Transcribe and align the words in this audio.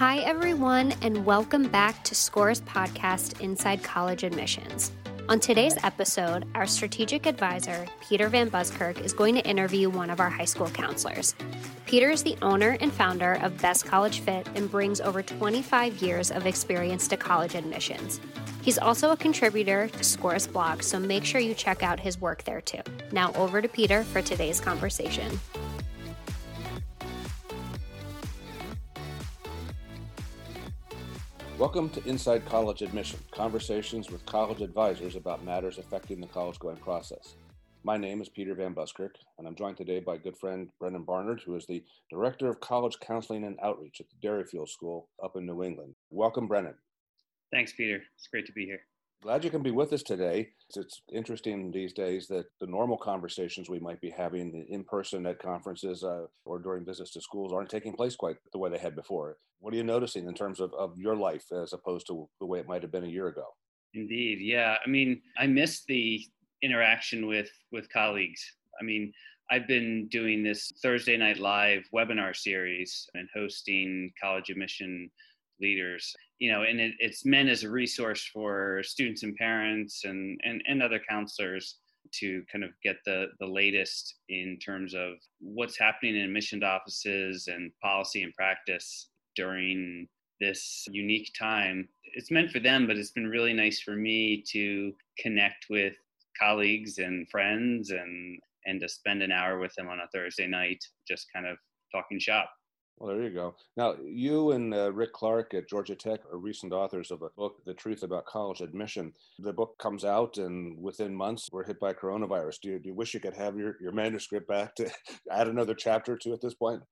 Hi, 0.00 0.20
everyone, 0.20 0.94
and 1.02 1.26
welcome 1.26 1.68
back 1.68 2.02
to 2.04 2.14
Scoir's 2.14 2.62
podcast, 2.62 3.38
Inside 3.42 3.82
College 3.82 4.24
Admissions. 4.24 4.92
On 5.28 5.38
today's 5.38 5.76
episode, 5.84 6.46
our 6.54 6.66
strategic 6.66 7.26
advisor, 7.26 7.86
Peter 8.00 8.28
Van 8.28 8.48
Buskirk, 8.48 9.04
is 9.04 9.12
going 9.12 9.34
to 9.34 9.46
interview 9.46 9.90
one 9.90 10.08
of 10.08 10.18
our 10.18 10.30
high 10.30 10.46
school 10.46 10.70
counselors. 10.70 11.34
Peter 11.84 12.08
is 12.08 12.22
the 12.22 12.38
owner 12.40 12.78
and 12.80 12.90
founder 12.90 13.34
of 13.42 13.60
Best 13.60 13.84
College 13.84 14.20
Fit 14.20 14.48
and 14.54 14.70
brings 14.70 15.02
over 15.02 15.22
25 15.22 16.00
years 16.00 16.30
of 16.30 16.46
experience 16.46 17.06
to 17.08 17.18
college 17.18 17.54
admissions. 17.54 18.22
He's 18.62 18.78
also 18.78 19.10
a 19.10 19.18
contributor 19.18 19.88
to 19.88 20.02
Scoir's 20.02 20.46
blog, 20.46 20.82
so 20.82 20.98
make 20.98 21.26
sure 21.26 21.42
you 21.42 21.52
check 21.52 21.82
out 21.82 22.00
his 22.00 22.18
work 22.18 22.44
there 22.44 22.62
too. 22.62 22.80
Now, 23.12 23.34
over 23.34 23.60
to 23.60 23.68
Peter 23.68 24.04
for 24.04 24.22
today's 24.22 24.62
conversation. 24.62 25.38
Welcome 31.60 31.90
to 31.90 32.02
Inside 32.08 32.46
College 32.46 32.80
Admission, 32.80 33.18
conversations 33.32 34.10
with 34.10 34.24
college 34.24 34.62
advisors 34.62 35.14
about 35.14 35.44
matters 35.44 35.76
affecting 35.76 36.18
the 36.18 36.26
college 36.26 36.58
going 36.58 36.78
process. 36.78 37.34
My 37.84 37.98
name 37.98 38.22
is 38.22 38.30
Peter 38.30 38.54
Van 38.54 38.72
Buskirk, 38.72 39.16
and 39.36 39.46
I'm 39.46 39.54
joined 39.54 39.76
today 39.76 40.00
by 40.00 40.16
good 40.16 40.38
friend 40.38 40.70
Brennan 40.80 41.02
Barnard, 41.02 41.42
who 41.44 41.54
is 41.56 41.66
the 41.66 41.84
Director 42.08 42.48
of 42.48 42.60
College 42.60 42.98
Counseling 43.00 43.44
and 43.44 43.58
Outreach 43.62 44.00
at 44.00 44.06
the 44.08 44.26
Derryfield 44.26 44.70
School 44.70 45.10
up 45.22 45.36
in 45.36 45.44
New 45.44 45.62
England. 45.62 45.94
Welcome, 46.08 46.48
Brennan. 46.48 46.76
Thanks, 47.52 47.74
Peter. 47.74 48.00
It's 48.16 48.28
great 48.28 48.46
to 48.46 48.52
be 48.52 48.64
here. 48.64 48.80
Glad 49.22 49.44
you 49.44 49.50
can 49.50 49.62
be 49.62 49.70
with 49.70 49.92
us 49.92 50.02
today. 50.02 50.48
It's 50.74 51.02
interesting 51.12 51.70
these 51.70 51.92
days 51.92 52.26
that 52.28 52.46
the 52.58 52.66
normal 52.66 52.96
conversations 52.96 53.68
we 53.68 53.78
might 53.78 54.00
be 54.00 54.08
having 54.08 54.64
in 54.70 54.82
person 54.82 55.26
at 55.26 55.38
conferences 55.38 56.02
uh, 56.02 56.24
or 56.46 56.58
during 56.58 56.86
visits 56.86 57.10
to 57.12 57.20
schools 57.20 57.52
aren't 57.52 57.68
taking 57.68 57.92
place 57.92 58.16
quite 58.16 58.36
the 58.52 58.58
way 58.58 58.70
they 58.70 58.78
had 58.78 58.96
before. 58.96 59.36
What 59.58 59.74
are 59.74 59.76
you 59.76 59.84
noticing 59.84 60.26
in 60.26 60.32
terms 60.32 60.58
of, 60.58 60.72
of 60.72 60.96
your 60.96 61.16
life 61.16 61.44
as 61.52 61.74
opposed 61.74 62.06
to 62.06 62.30
the 62.40 62.46
way 62.46 62.60
it 62.60 62.66
might 62.66 62.80
have 62.80 62.92
been 62.92 63.04
a 63.04 63.08
year 63.08 63.28
ago? 63.28 63.44
Indeed. 63.92 64.38
Yeah. 64.40 64.76
I 64.82 64.88
mean, 64.88 65.20
I 65.36 65.46
miss 65.46 65.84
the 65.86 66.24
interaction 66.62 67.26
with, 67.26 67.50
with 67.72 67.92
colleagues. 67.92 68.42
I 68.80 68.84
mean, 68.84 69.12
I've 69.50 69.68
been 69.68 70.08
doing 70.08 70.42
this 70.42 70.72
Thursday 70.80 71.18
Night 71.18 71.38
Live 71.38 71.82
webinar 71.94 72.34
series 72.34 73.06
and 73.12 73.28
hosting 73.34 74.12
college 74.18 74.48
admission 74.48 75.10
leaders 75.60 76.14
you 76.38 76.50
know 76.50 76.62
and 76.62 76.80
it, 76.80 76.94
it's 76.98 77.24
meant 77.24 77.48
as 77.48 77.64
a 77.64 77.70
resource 77.70 78.28
for 78.32 78.82
students 78.82 79.22
and 79.22 79.36
parents 79.36 80.04
and, 80.04 80.40
and 80.44 80.62
and 80.66 80.82
other 80.82 81.00
counselors 81.08 81.76
to 82.12 82.42
kind 82.50 82.64
of 82.64 82.70
get 82.82 82.96
the 83.04 83.26
the 83.38 83.46
latest 83.46 84.16
in 84.28 84.58
terms 84.64 84.94
of 84.94 85.12
what's 85.40 85.78
happening 85.78 86.16
in 86.16 86.22
admissions 86.22 86.62
offices 86.62 87.48
and 87.48 87.70
policy 87.82 88.22
and 88.22 88.34
practice 88.34 89.08
during 89.36 90.08
this 90.40 90.86
unique 90.90 91.30
time. 91.38 91.86
It's 92.14 92.30
meant 92.30 92.50
for 92.50 92.60
them 92.60 92.86
but 92.86 92.96
it's 92.96 93.12
been 93.12 93.28
really 93.28 93.52
nice 93.52 93.80
for 93.80 93.94
me 93.94 94.42
to 94.50 94.92
connect 95.18 95.66
with 95.70 95.94
colleagues 96.38 96.98
and 96.98 97.28
friends 97.30 97.90
and 97.90 98.38
and 98.66 98.80
to 98.80 98.88
spend 98.88 99.22
an 99.22 99.32
hour 99.32 99.58
with 99.58 99.74
them 99.74 99.88
on 99.88 100.00
a 100.00 100.08
thursday 100.12 100.46
night 100.46 100.82
just 101.06 101.26
kind 101.32 101.46
of 101.46 101.56
talking 101.92 102.18
shop 102.18 102.50
well, 103.00 103.16
there 103.16 103.22
you 103.22 103.30
go. 103.30 103.54
Now, 103.78 103.94
you 104.04 104.50
and 104.52 104.74
uh, 104.74 104.92
Rick 104.92 105.14
Clark 105.14 105.54
at 105.54 105.68
Georgia 105.68 105.94
Tech 105.94 106.20
are 106.30 106.36
recent 106.36 106.74
authors 106.74 107.10
of 107.10 107.22
a 107.22 107.30
book, 107.30 107.64
The 107.64 107.72
Truth 107.72 108.02
About 108.02 108.26
College 108.26 108.60
Admission. 108.60 109.14
The 109.38 109.54
book 109.54 109.78
comes 109.78 110.04
out, 110.04 110.36
and 110.36 110.76
within 110.78 111.14
months, 111.14 111.48
we're 111.50 111.64
hit 111.64 111.80
by 111.80 111.94
coronavirus. 111.94 112.60
Do 112.60 112.68
you, 112.68 112.78
do 112.78 112.90
you 112.90 112.94
wish 112.94 113.14
you 113.14 113.20
could 113.20 113.34
have 113.34 113.56
your, 113.56 113.76
your 113.80 113.92
manuscript 113.92 114.46
back 114.46 114.74
to 114.76 114.90
add 115.30 115.48
another 115.48 115.74
chapter 115.74 116.14
to 116.18 116.34
at 116.34 116.42
this 116.42 116.52
point? 116.52 116.82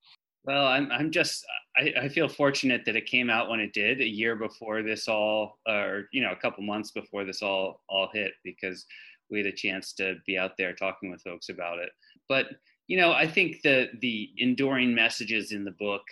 Well, 0.45 0.67
I'm, 0.67 0.91
I'm 0.91 1.11
just, 1.11 1.45
I, 1.77 1.93
I 2.05 2.09
feel 2.09 2.27
fortunate 2.27 2.87
that 2.87 2.97
it 2.97 3.05
came 3.05 3.29
out 3.29 3.51
when 3.51 3.61
it 3.61 3.75
did, 3.75 4.01
a 4.01 4.09
year 4.09 4.35
before 4.35 4.83
this 4.83 5.09
all, 5.09 5.59
or, 5.69 6.09
you 6.11 6.23
know, 6.23 6.33
a 6.33 6.37
couple 6.37 6.65
months 6.65 6.91
before 6.91 7.27
this 7.27 7.43
all, 7.43 7.83
all 7.91 8.09
hit, 8.15 8.33
because 8.45 8.87
we 9.31 9.39
had 9.39 9.47
a 9.47 9.53
chance 9.53 9.93
to 9.95 10.15
be 10.27 10.39
out 10.39 10.53
there 10.57 10.73
talking 10.73 11.11
with 11.11 11.21
folks 11.21 11.51
about 11.51 11.79
it. 11.81 11.91
But 12.31 12.47
you 12.89 12.97
know, 12.97 13.13
I 13.13 13.27
think 13.27 13.63
the 13.63 13.89
the 14.01 14.31
enduring 14.39 14.95
messages 14.95 15.53
in 15.53 15.65
the 15.65 15.77
book 15.79 16.03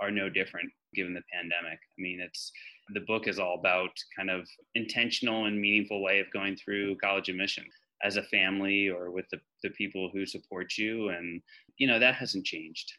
are 0.00 0.10
no 0.10 0.28
different 0.28 0.70
given 0.94 1.14
the 1.14 1.22
pandemic. 1.32 1.78
I 1.78 1.98
mean, 1.98 2.20
it's 2.20 2.52
the 2.94 3.00
book 3.00 3.26
is 3.26 3.38
all 3.38 3.58
about 3.58 3.90
kind 4.16 4.30
of 4.30 4.46
intentional 4.74 5.46
and 5.46 5.60
meaningful 5.60 6.02
way 6.02 6.20
of 6.20 6.26
going 6.32 6.56
through 6.56 6.96
college 6.96 7.28
admission 7.28 7.64
as 8.04 8.16
a 8.16 8.22
family 8.24 8.88
or 8.88 9.10
with 9.10 9.26
the, 9.30 9.38
the 9.62 9.70
people 9.70 10.10
who 10.12 10.26
support 10.26 10.76
you. 10.76 11.08
And, 11.08 11.40
you 11.78 11.86
know, 11.86 11.98
that 11.98 12.14
hasn't 12.14 12.44
changed. 12.44 12.92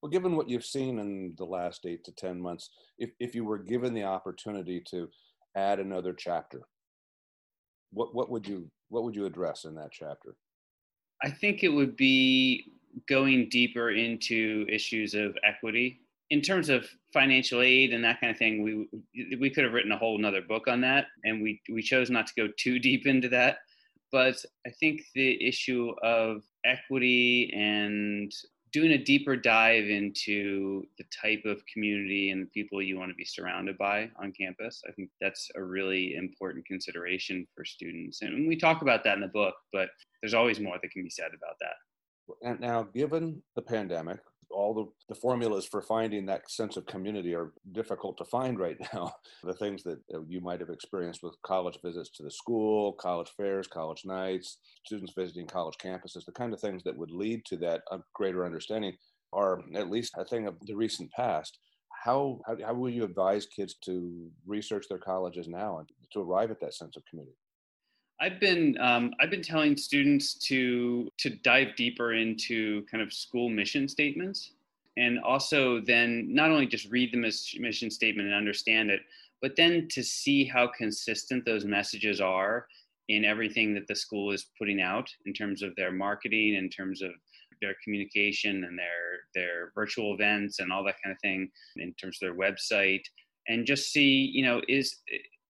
Well, 0.00 0.10
given 0.10 0.36
what 0.36 0.48
you've 0.48 0.64
seen 0.64 0.98
in 0.98 1.34
the 1.36 1.44
last 1.44 1.86
eight 1.86 2.02
to 2.04 2.12
10 2.12 2.40
months, 2.40 2.70
if, 2.98 3.10
if 3.20 3.34
you 3.34 3.44
were 3.44 3.58
given 3.58 3.94
the 3.94 4.04
opportunity 4.04 4.82
to 4.90 5.08
add 5.54 5.78
another 5.78 6.12
chapter, 6.12 6.62
what, 7.92 8.14
what 8.14 8.30
would 8.30 8.46
you 8.48 8.70
what 8.88 9.04
would 9.04 9.16
you 9.16 9.24
address 9.24 9.64
in 9.64 9.74
that 9.76 9.90
chapter? 9.90 10.34
I 11.22 11.30
think 11.30 11.62
it 11.62 11.68
would 11.68 11.96
be 11.96 12.72
going 13.08 13.48
deeper 13.48 13.90
into 13.90 14.66
issues 14.68 15.14
of 15.14 15.36
equity 15.44 16.00
in 16.30 16.40
terms 16.40 16.68
of 16.68 16.86
financial 17.12 17.60
aid 17.60 17.92
and 17.92 18.02
that 18.04 18.20
kind 18.20 18.30
of 18.30 18.38
thing. 18.38 18.62
We 18.62 19.36
we 19.36 19.50
could 19.50 19.64
have 19.64 19.72
written 19.72 19.92
a 19.92 19.98
whole 19.98 20.18
another 20.18 20.42
book 20.42 20.66
on 20.66 20.80
that, 20.80 21.06
and 21.24 21.42
we 21.42 21.60
we 21.70 21.82
chose 21.82 22.10
not 22.10 22.26
to 22.28 22.34
go 22.36 22.48
too 22.58 22.78
deep 22.78 23.06
into 23.06 23.28
that. 23.28 23.58
But 24.10 24.36
I 24.66 24.70
think 24.78 25.02
the 25.14 25.46
issue 25.46 25.94
of 26.02 26.42
equity 26.64 27.52
and 27.54 28.32
doing 28.72 28.92
a 28.92 28.98
deeper 28.98 29.36
dive 29.36 29.84
into 29.84 30.82
the 30.96 31.04
type 31.22 31.44
of 31.44 31.64
community 31.66 32.30
and 32.30 32.42
the 32.42 32.50
people 32.50 32.80
you 32.82 32.98
want 32.98 33.10
to 33.10 33.14
be 33.14 33.24
surrounded 33.24 33.76
by 33.76 34.10
on 34.20 34.32
campus. 34.32 34.82
I 34.88 34.92
think 34.92 35.10
that's 35.20 35.50
a 35.56 35.62
really 35.62 36.14
important 36.16 36.64
consideration 36.66 37.46
for 37.54 37.64
students. 37.64 38.22
And 38.22 38.48
we 38.48 38.56
talk 38.56 38.82
about 38.82 39.04
that 39.04 39.14
in 39.14 39.20
the 39.20 39.28
book, 39.28 39.54
but 39.72 39.90
there's 40.22 40.34
always 40.34 40.58
more 40.58 40.78
that 40.80 40.90
can 40.90 41.02
be 41.02 41.10
said 41.10 41.30
about 41.34 41.56
that. 41.60 42.60
Now, 42.60 42.84
given 42.84 43.42
the 43.56 43.62
pandemic, 43.62 44.20
all 44.54 44.74
the, 44.74 44.86
the 45.08 45.20
formulas 45.20 45.66
for 45.66 45.82
finding 45.82 46.26
that 46.26 46.50
sense 46.50 46.76
of 46.76 46.86
community 46.86 47.34
are 47.34 47.52
difficult 47.72 48.16
to 48.18 48.24
find 48.24 48.58
right 48.58 48.76
now. 48.92 49.12
the 49.42 49.54
things 49.54 49.82
that 49.82 50.00
you 50.28 50.40
might 50.40 50.60
have 50.60 50.70
experienced 50.70 51.22
with 51.22 51.40
college 51.42 51.78
visits 51.84 52.10
to 52.10 52.22
the 52.22 52.30
school, 52.30 52.92
college 52.92 53.30
fairs, 53.36 53.66
college 53.66 54.02
nights, 54.04 54.58
students 54.84 55.12
visiting 55.16 55.46
college 55.46 55.76
campuses, 55.82 56.24
the 56.24 56.32
kind 56.32 56.52
of 56.52 56.60
things 56.60 56.82
that 56.84 56.96
would 56.96 57.10
lead 57.10 57.44
to 57.46 57.56
that 57.56 57.82
uh, 57.90 57.98
greater 58.14 58.44
understanding 58.44 58.94
are 59.32 59.62
at 59.74 59.90
least 59.90 60.12
a 60.16 60.24
thing 60.24 60.46
of 60.46 60.56
the 60.62 60.74
recent 60.74 61.10
past. 61.12 61.58
How, 62.04 62.40
how, 62.46 62.56
how 62.64 62.74
will 62.74 62.90
you 62.90 63.04
advise 63.04 63.46
kids 63.46 63.74
to 63.84 64.28
research 64.46 64.86
their 64.88 64.98
colleges 64.98 65.48
now 65.48 65.78
and 65.78 65.88
to 66.12 66.20
arrive 66.20 66.50
at 66.50 66.60
that 66.60 66.74
sense 66.74 66.96
of 66.96 67.04
community? 67.06 67.36
I've 68.22 68.38
been 68.38 68.78
um, 68.78 69.12
I've 69.20 69.30
been 69.30 69.42
telling 69.42 69.76
students 69.76 70.34
to 70.46 71.08
to 71.18 71.30
dive 71.30 71.74
deeper 71.76 72.14
into 72.14 72.84
kind 72.88 73.02
of 73.02 73.12
school 73.12 73.48
mission 73.48 73.88
statements, 73.88 74.52
and 74.96 75.18
also 75.18 75.80
then 75.80 76.32
not 76.32 76.50
only 76.50 76.66
just 76.66 76.88
read 76.88 77.12
the 77.12 77.18
mission 77.18 77.90
statement 77.90 78.28
and 78.28 78.36
understand 78.36 78.90
it, 78.90 79.00
but 79.40 79.56
then 79.56 79.88
to 79.90 80.04
see 80.04 80.44
how 80.44 80.68
consistent 80.68 81.44
those 81.44 81.64
messages 81.64 82.20
are 82.20 82.68
in 83.08 83.24
everything 83.24 83.74
that 83.74 83.88
the 83.88 83.96
school 83.96 84.30
is 84.30 84.46
putting 84.56 84.80
out 84.80 85.10
in 85.26 85.32
terms 85.32 85.60
of 85.60 85.74
their 85.74 85.90
marketing, 85.90 86.54
in 86.54 86.70
terms 86.70 87.02
of 87.02 87.10
their 87.60 87.74
communication 87.82 88.62
and 88.62 88.78
their 88.78 89.18
their 89.34 89.72
virtual 89.74 90.14
events 90.14 90.60
and 90.60 90.72
all 90.72 90.84
that 90.84 91.02
kind 91.02 91.12
of 91.12 91.20
thing, 91.20 91.50
in 91.74 91.92
terms 91.94 92.20
of 92.22 92.28
their 92.28 92.38
website, 92.38 93.02
and 93.48 93.66
just 93.66 93.90
see 93.90 94.30
you 94.32 94.44
know 94.44 94.62
is 94.68 95.00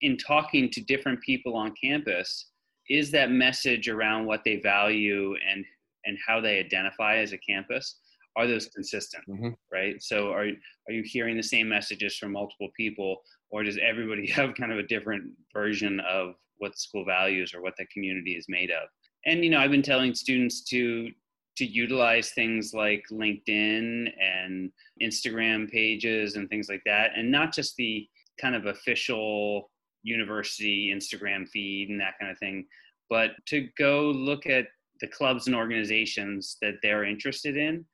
in 0.00 0.16
talking 0.16 0.70
to 0.70 0.80
different 0.80 1.20
people 1.20 1.54
on 1.54 1.74
campus 1.80 2.46
is 2.92 3.10
that 3.10 3.30
message 3.30 3.88
around 3.88 4.26
what 4.26 4.42
they 4.44 4.56
value 4.56 5.34
and 5.50 5.64
and 6.04 6.18
how 6.26 6.40
they 6.40 6.58
identify 6.58 7.16
as 7.16 7.32
a 7.32 7.38
campus 7.38 7.98
are 8.36 8.46
those 8.46 8.66
consistent 8.68 9.22
mm-hmm. 9.28 9.48
right 9.72 10.02
so 10.02 10.30
are 10.30 10.46
are 10.88 10.92
you 10.92 11.02
hearing 11.04 11.36
the 11.36 11.42
same 11.42 11.68
messages 11.68 12.16
from 12.16 12.32
multiple 12.32 12.68
people 12.76 13.22
or 13.50 13.62
does 13.62 13.78
everybody 13.82 14.26
have 14.30 14.54
kind 14.54 14.72
of 14.72 14.78
a 14.78 14.86
different 14.86 15.24
version 15.52 16.00
of 16.00 16.34
what 16.58 16.72
the 16.72 16.78
school 16.78 17.04
values 17.04 17.52
or 17.54 17.62
what 17.62 17.74
the 17.78 17.86
community 17.86 18.32
is 18.32 18.46
made 18.48 18.70
of 18.70 18.88
and 19.26 19.42
you 19.42 19.50
know 19.50 19.58
i've 19.58 19.70
been 19.70 19.82
telling 19.82 20.14
students 20.14 20.62
to 20.62 21.08
to 21.56 21.66
utilize 21.66 22.30
things 22.30 22.72
like 22.74 23.02
linkedin 23.10 24.06
and 24.20 24.70
instagram 25.02 25.70
pages 25.70 26.36
and 26.36 26.48
things 26.48 26.68
like 26.68 26.82
that 26.84 27.10
and 27.16 27.30
not 27.30 27.54
just 27.54 27.74
the 27.76 28.06
kind 28.40 28.54
of 28.54 28.66
official 28.66 29.70
university 30.02 30.92
Instagram 30.94 31.48
feed 31.48 31.88
and 31.90 32.00
that 32.00 32.14
kind 32.20 32.30
of 32.30 32.38
thing, 32.38 32.66
but 33.08 33.30
to 33.46 33.68
go 33.78 34.10
look 34.10 34.46
at 34.46 34.66
the 35.00 35.08
clubs 35.08 35.46
and 35.46 35.56
organizations 35.56 36.56
that 36.62 36.74
they're 36.82 37.04
interested 37.04 37.56
in 37.56 37.84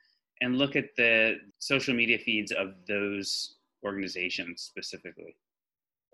and 0.40 0.56
look 0.56 0.76
at 0.76 0.94
the 0.96 1.36
social 1.58 1.94
media 1.94 2.18
feeds 2.18 2.52
of 2.52 2.74
those 2.86 3.56
organizations 3.84 4.62
specifically. 4.62 5.36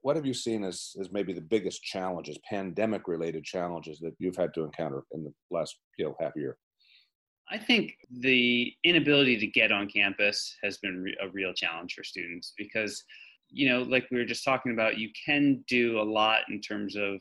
What 0.02 0.16
have 0.16 0.26
you 0.26 0.34
seen 0.34 0.64
as, 0.64 0.94
as 1.00 1.10
maybe 1.10 1.32
the 1.32 1.40
biggest 1.40 1.82
challenges, 1.82 2.38
pandemic 2.48 3.08
related 3.08 3.44
challenges 3.44 3.98
that 4.00 4.14
you've 4.18 4.36
had 4.36 4.52
to 4.54 4.62
encounter 4.62 5.02
in 5.12 5.24
the 5.24 5.32
last 5.50 5.78
you 5.98 6.04
know, 6.04 6.16
half 6.20 6.32
year? 6.36 6.58
I 7.50 7.58
think 7.58 7.94
the 8.10 8.72
inability 8.84 9.38
to 9.38 9.46
get 9.46 9.72
on 9.72 9.88
campus 9.88 10.56
has 10.62 10.78
been 10.78 11.12
a 11.22 11.28
real 11.28 11.52
challenge 11.52 11.94
for 11.94 12.04
students 12.04 12.54
because, 12.56 13.04
you 13.50 13.68
know, 13.68 13.82
like 13.82 14.06
we 14.10 14.18
were 14.18 14.24
just 14.24 14.44
talking 14.44 14.72
about, 14.72 14.98
you 14.98 15.10
can 15.24 15.64
do 15.68 16.00
a 16.00 16.02
lot 16.02 16.40
in 16.48 16.60
terms 16.60 16.96
of 16.96 17.20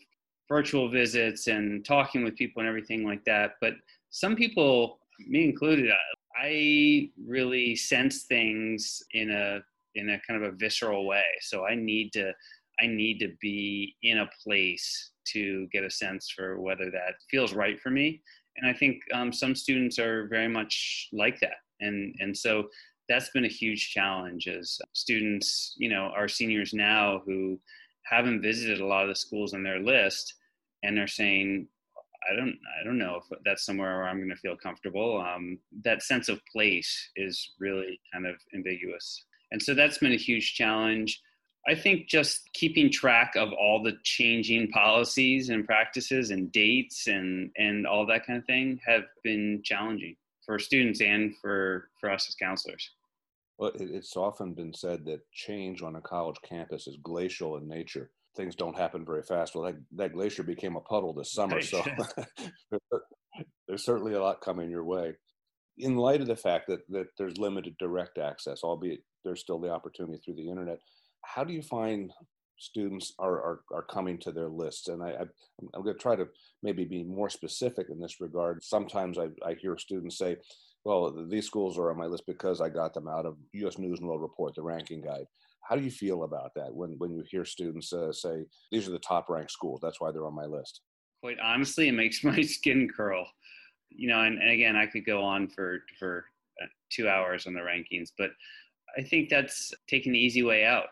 virtual 0.49 0.89
visits 0.89 1.47
and 1.47 1.85
talking 1.85 2.23
with 2.23 2.35
people 2.35 2.59
and 2.59 2.69
everything 2.69 3.05
like 3.05 3.23
that. 3.25 3.51
But 3.61 3.73
some 4.09 4.35
people, 4.35 4.99
me 5.27 5.45
included, 5.45 5.91
I 6.35 7.09
really 7.25 7.75
sense 7.75 8.23
things 8.23 9.01
in 9.11 9.31
a 9.31 9.61
in 9.95 10.09
a 10.09 10.19
kind 10.27 10.43
of 10.43 10.51
a 10.51 10.55
visceral 10.55 11.05
way. 11.05 11.23
So 11.41 11.65
I 11.65 11.75
need 11.75 12.11
to 12.13 12.33
I 12.81 12.87
need 12.87 13.19
to 13.19 13.29
be 13.39 13.95
in 14.01 14.19
a 14.19 14.29
place 14.43 15.11
to 15.27 15.67
get 15.71 15.83
a 15.83 15.89
sense 15.89 16.29
for 16.29 16.59
whether 16.59 16.89
that 16.91 17.15
feels 17.29 17.53
right 17.53 17.79
for 17.79 17.91
me. 17.91 18.21
And 18.57 18.69
I 18.69 18.73
think 18.73 19.01
um, 19.13 19.31
some 19.31 19.55
students 19.55 19.99
are 19.99 20.27
very 20.27 20.47
much 20.47 21.09
like 21.13 21.39
that. 21.39 21.57
And 21.79 22.15
and 22.19 22.35
so 22.35 22.69
that's 23.09 23.29
been 23.29 23.45
a 23.45 23.49
huge 23.49 23.91
challenge 23.91 24.47
as 24.47 24.79
students, 24.93 25.75
you 25.77 25.89
know, 25.89 26.11
our 26.15 26.27
seniors 26.27 26.73
now 26.73 27.21
who 27.25 27.59
haven't 28.05 28.41
visited 28.41 28.79
a 28.79 28.85
lot 28.85 29.03
of 29.03 29.09
the 29.09 29.15
schools 29.15 29.53
on 29.53 29.63
their 29.63 29.79
list 29.79 30.33
and 30.83 30.97
they're 30.97 31.07
saying, 31.07 31.67
I 32.29 32.35
don't 32.35 32.57
I 32.79 32.85
don't 32.85 32.97
know 32.97 33.19
if 33.21 33.39
that's 33.43 33.65
somewhere 33.65 33.97
where 33.97 34.07
I'm 34.07 34.17
going 34.17 34.29
to 34.29 34.35
feel 34.35 34.55
comfortable. 34.55 35.21
Um, 35.21 35.59
that 35.83 36.03
sense 36.03 36.29
of 36.29 36.39
place 36.51 37.09
is 37.15 37.51
really 37.59 37.99
kind 38.13 38.25
of 38.25 38.35
ambiguous, 38.55 39.25
and 39.51 39.61
so 39.61 39.73
that's 39.73 39.97
been 39.97 40.13
a 40.13 40.17
huge 40.17 40.53
challenge. 40.53 41.21
I 41.67 41.75
think 41.75 42.07
just 42.07 42.49
keeping 42.53 42.91
track 42.91 43.35
of 43.35 43.53
all 43.53 43.81
the 43.81 43.93
changing 44.03 44.69
policies 44.71 45.49
and 45.49 45.65
practices 45.65 46.31
and 46.31 46.51
dates 46.51 47.07
and 47.07 47.51
and 47.57 47.85
all 47.85 48.05
that 48.05 48.25
kind 48.25 48.39
of 48.39 48.45
thing 48.45 48.79
have 48.85 49.03
been 49.23 49.61
challenging 49.63 50.15
for 50.45 50.59
students 50.59 51.01
and 51.01 51.35
for 51.41 51.89
for 51.99 52.11
us 52.11 52.27
as 52.27 52.35
counselors. 52.35 52.89
Well, 53.57 53.71
it's 53.75 54.17
often 54.17 54.53
been 54.53 54.73
said 54.73 55.05
that 55.05 55.21
change 55.31 55.83
on 55.83 55.95
a 55.95 56.01
college 56.01 56.37
campus 56.43 56.87
is 56.87 56.97
glacial 57.03 57.57
in 57.57 57.67
nature 57.67 58.09
things 58.35 58.55
don't 58.55 58.77
happen 58.77 59.05
very 59.05 59.23
fast. 59.23 59.55
Well, 59.55 59.65
that, 59.65 59.75
that 59.95 60.13
glacier 60.13 60.43
became 60.43 60.75
a 60.75 60.81
puddle 60.81 61.13
this 61.13 61.33
summer, 61.33 61.61
so 61.61 61.83
there's 63.67 63.85
certainly 63.85 64.13
a 64.13 64.21
lot 64.21 64.41
coming 64.41 64.69
your 64.69 64.83
way. 64.83 65.13
In 65.77 65.95
light 65.95 66.21
of 66.21 66.27
the 66.27 66.35
fact 66.35 66.67
that, 66.67 66.81
that 66.89 67.07
there's 67.17 67.37
limited 67.37 67.75
direct 67.79 68.17
access, 68.17 68.63
albeit 68.63 69.01
there's 69.23 69.41
still 69.41 69.59
the 69.59 69.71
opportunity 69.71 70.19
through 70.23 70.35
the 70.35 70.49
internet, 70.49 70.79
how 71.23 71.43
do 71.43 71.53
you 71.53 71.61
find 71.61 72.11
students 72.57 73.13
are, 73.19 73.33
are, 73.33 73.59
are 73.71 73.83
coming 73.83 74.17
to 74.19 74.31
their 74.31 74.49
lists? 74.49 74.87
And 74.87 75.03
I, 75.03 75.09
I, 75.09 75.21
am 75.75 75.83
going 75.83 75.95
to 75.95 76.01
try 76.01 76.15
to 76.15 76.27
maybe 76.61 76.85
be 76.85 77.03
more 77.03 77.29
specific 77.29 77.87
in 77.89 77.99
this 77.99 78.21
regard. 78.21 78.63
Sometimes 78.63 79.17
I, 79.17 79.27
I 79.45 79.55
hear 79.55 79.77
students 79.77 80.17
say, 80.17 80.37
well, 80.85 81.13
these 81.29 81.45
schools 81.45 81.77
are 81.77 81.91
on 81.91 81.97
my 81.97 82.05
list 82.05 82.25
because 82.27 82.59
I 82.61 82.69
got 82.69 82.93
them 82.93 83.07
out 83.07 83.25
of 83.25 83.37
U.S. 83.53 83.77
News 83.77 83.99
and 83.99 84.07
World 84.07 84.21
Report, 84.21 84.53
the 84.53 84.61
ranking 84.61 85.01
guide. 85.01 85.25
How 85.61 85.75
do 85.77 85.81
you 85.81 85.91
feel 85.91 86.23
about 86.23 86.51
that 86.55 86.73
when, 86.73 86.95
when 86.97 87.11
you 87.11 87.23
hear 87.29 87.45
students 87.45 87.93
uh, 87.93 88.11
say, 88.11 88.43
these 88.71 88.87
are 88.87 88.91
the 88.91 88.99
top 88.99 89.29
ranked 89.29 89.51
schools, 89.51 89.79
that's 89.81 90.01
why 90.01 90.11
they're 90.11 90.27
on 90.27 90.35
my 90.35 90.45
list? 90.45 90.81
Quite 91.21 91.39
honestly, 91.41 91.87
it 91.87 91.93
makes 91.93 92.23
my 92.23 92.41
skin 92.41 92.89
curl. 92.93 93.25
You 93.89 94.09
know, 94.09 94.21
and, 94.21 94.39
and 94.39 94.51
again, 94.51 94.75
I 94.75 94.87
could 94.87 95.05
go 95.05 95.23
on 95.23 95.47
for, 95.47 95.83
for 95.99 96.25
uh, 96.61 96.65
two 96.91 97.07
hours 97.07 97.47
on 97.47 97.53
the 97.53 97.61
rankings, 97.61 98.09
but 98.17 98.31
I 98.97 99.03
think 99.03 99.29
that's 99.29 99.73
taking 99.87 100.13
the 100.13 100.19
easy 100.19 100.43
way 100.43 100.65
out. 100.65 100.87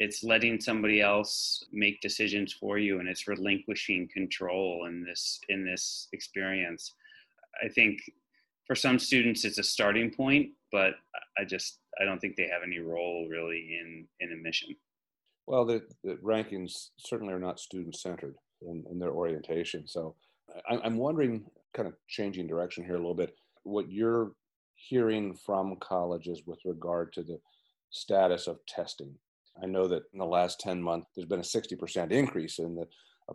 It's 0.00 0.24
letting 0.24 0.60
somebody 0.60 1.00
else 1.00 1.64
make 1.72 2.00
decisions 2.00 2.52
for 2.52 2.78
you, 2.78 2.98
and 2.98 3.08
it's 3.08 3.28
relinquishing 3.28 4.08
control 4.12 4.86
in 4.86 5.04
this 5.04 5.38
in 5.48 5.64
this 5.64 6.08
experience. 6.12 6.94
I 7.64 7.68
think 7.68 8.00
for 8.66 8.74
some 8.74 8.98
students 8.98 9.44
it's 9.44 9.58
a 9.58 9.62
starting 9.62 10.10
point, 10.10 10.50
but 10.72 10.94
I 11.38 11.44
just 11.44 11.78
I 12.00 12.04
don't 12.04 12.18
think 12.18 12.36
they 12.36 12.48
have 12.48 12.62
any 12.66 12.80
role 12.80 13.28
really 13.30 13.78
in 13.80 14.06
in 14.20 14.32
admission. 14.32 14.74
Well, 15.46 15.64
the, 15.64 15.82
the 16.02 16.14
rankings 16.24 16.88
certainly 16.98 17.34
are 17.34 17.38
not 17.38 17.60
student 17.60 17.96
centered 17.96 18.36
in, 18.62 18.84
in, 18.90 18.98
their 18.98 19.10
orientation. 19.10 19.86
So 19.86 20.16
I, 20.68 20.78
I'm 20.82 20.96
wondering, 20.96 21.44
kind 21.74 21.86
of 21.86 21.94
changing 22.08 22.46
direction 22.46 22.82
here 22.82 22.94
a 22.94 22.98
little 22.98 23.14
bit, 23.14 23.36
what 23.64 23.90
you're 23.90 24.32
hearing 24.74 25.34
from 25.34 25.76
colleges 25.80 26.42
with 26.46 26.60
regard 26.64 27.12
to 27.14 27.22
the 27.22 27.38
status 27.90 28.46
of 28.46 28.58
testing. 28.66 29.14
I 29.62 29.66
know 29.66 29.86
that 29.88 30.02
in 30.12 30.18
the 30.18 30.24
last 30.24 30.60
10 30.60 30.82
months, 30.82 31.08
there's 31.14 31.28
been 31.28 31.40
a 31.40 31.42
60% 31.42 32.10
increase 32.10 32.58
in 32.58 32.74
the 32.74 32.86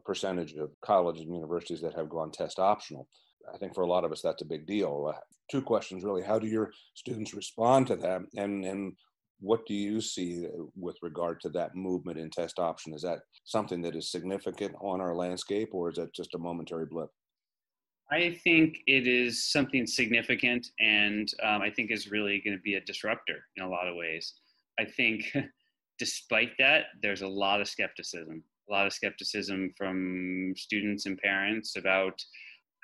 percentage 0.06 0.54
of 0.54 0.70
colleges 0.82 1.24
and 1.24 1.34
universities 1.34 1.82
that 1.82 1.96
have 1.96 2.10
gone 2.10 2.32
test 2.32 2.60
optional. 2.60 3.08
I 3.54 3.58
think 3.58 3.74
for 3.74 3.82
a 3.82 3.88
lot 3.88 4.04
of 4.04 4.12
us, 4.12 4.22
that's 4.22 4.42
a 4.42 4.46
big 4.46 4.68
deal. 4.68 5.12
Uh, 5.16 5.20
two 5.50 5.62
questions 5.62 6.04
really. 6.04 6.22
How 6.22 6.38
do 6.38 6.48
your 6.48 6.72
students 6.94 7.34
respond 7.34 7.88
to 7.88 7.96
that? 7.98 8.22
And, 8.36 8.66
and 8.66 8.94
what 9.40 9.66
do 9.66 9.74
you 9.74 10.02
see 10.02 10.48
with 10.76 10.98
regard 11.02 11.40
to 11.42 11.50
that 11.50 11.76
movement 11.76 12.20
in 12.20 12.30
test 12.30 12.60
option? 12.60 12.94
Is 12.94 13.02
that 13.04 13.20
something 13.46 13.82
that 13.82 13.96
is 13.96 14.12
significant 14.12 14.76
on 14.82 15.02
our 15.02 15.16
landscape 15.16 15.70
or 15.72 15.90
is 15.90 15.96
that 15.96 16.14
just 16.14 16.36
a 16.36 16.38
momentary 16.38 16.86
blip? 16.86 17.10
I 18.12 18.40
think 18.44 18.80
it 18.88 19.08
is 19.08 19.52
something 19.52 19.86
significant 19.86 20.68
and 20.80 21.32
um, 21.44 21.62
I 21.62 21.70
think 21.70 21.92
is 21.92 22.10
really 22.10 22.42
going 22.44 22.58
to 22.58 22.62
be 22.62 22.74
a 22.76 22.82
disruptor 22.82 23.46
in 23.56 23.64
a 23.64 23.70
lot 23.70 23.88
of 23.88 23.96
ways. 23.96 24.34
I 24.80 24.86
think 24.86 25.36
despite 26.00 26.52
that, 26.58 26.86
there's 27.02 27.22
a 27.22 27.28
lot 27.28 27.62
of 27.62 27.68
skepticism, 27.68 28.44
a 28.70 28.72
lot 28.72 28.88
of 28.88 28.94
skepticism 28.94 29.74
from 29.78 30.54
students 30.58 31.06
and 31.06 31.18
parents 31.18 31.76
about 31.76 32.24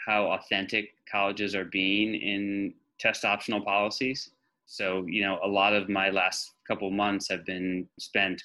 how 0.05 0.27
authentic 0.27 0.89
colleges 1.11 1.55
are 1.55 1.65
being 1.65 2.13
in 2.15 2.73
test 2.99 3.25
optional 3.25 3.61
policies. 3.61 4.31
So, 4.67 5.05
you 5.07 5.23
know, 5.23 5.39
a 5.43 5.47
lot 5.47 5.73
of 5.73 5.89
my 5.89 6.09
last 6.09 6.51
couple 6.67 6.89
months 6.91 7.29
have 7.29 7.45
been 7.45 7.87
spent 7.99 8.43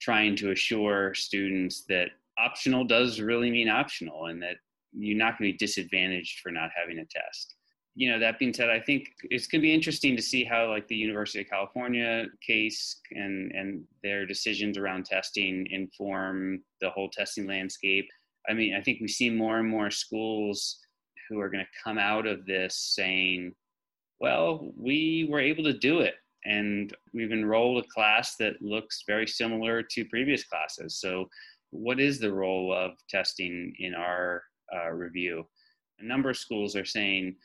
trying 0.00 0.36
to 0.36 0.52
assure 0.52 1.14
students 1.14 1.84
that 1.88 2.08
optional 2.38 2.84
does 2.84 3.20
really 3.20 3.50
mean 3.50 3.68
optional 3.68 4.26
and 4.26 4.42
that 4.42 4.56
you're 4.92 5.16
not 5.16 5.38
going 5.38 5.50
to 5.50 5.52
be 5.52 5.58
disadvantaged 5.58 6.40
for 6.40 6.50
not 6.50 6.70
having 6.76 6.98
a 6.98 7.04
test. 7.04 7.54
You 7.94 8.10
know, 8.10 8.18
that 8.20 8.38
being 8.38 8.54
said, 8.54 8.70
I 8.70 8.80
think 8.80 9.08
it's 9.24 9.46
going 9.46 9.60
to 9.60 9.66
be 9.66 9.74
interesting 9.74 10.16
to 10.16 10.22
see 10.22 10.44
how 10.44 10.68
like 10.70 10.86
the 10.88 10.96
University 10.96 11.40
of 11.40 11.50
California 11.50 12.26
case 12.46 13.00
and 13.10 13.52
and 13.52 13.84
their 14.02 14.26
decisions 14.26 14.78
around 14.78 15.06
testing 15.06 15.66
inform 15.70 16.62
the 16.80 16.90
whole 16.90 17.10
testing 17.10 17.46
landscape. 17.46 18.08
I 18.48 18.54
mean, 18.54 18.74
I 18.74 18.80
think 18.80 19.00
we 19.00 19.08
see 19.08 19.28
more 19.28 19.58
and 19.58 19.68
more 19.68 19.90
schools 19.90 20.78
who 21.28 21.40
are 21.40 21.48
going 21.48 21.64
to 21.64 21.82
come 21.82 21.98
out 21.98 22.26
of 22.26 22.44
this 22.44 22.76
saying, 22.94 23.54
well, 24.20 24.72
we 24.76 25.26
were 25.30 25.40
able 25.40 25.64
to 25.64 25.72
do 25.72 26.00
it. 26.00 26.14
And 26.44 26.94
we've 27.14 27.32
enrolled 27.32 27.84
a 27.84 27.88
class 27.88 28.36
that 28.36 28.60
looks 28.60 29.04
very 29.06 29.26
similar 29.26 29.82
to 29.82 30.04
previous 30.06 30.44
classes. 30.44 31.00
So, 31.00 31.28
what 31.70 32.00
is 32.00 32.18
the 32.18 32.32
role 32.32 32.74
of 32.74 32.92
testing 33.08 33.72
in 33.78 33.94
our 33.94 34.42
uh, 34.74 34.90
review? 34.90 35.46
A 36.00 36.04
number 36.04 36.30
of 36.30 36.36
schools 36.36 36.74
are 36.74 36.84
saying, 36.84 37.36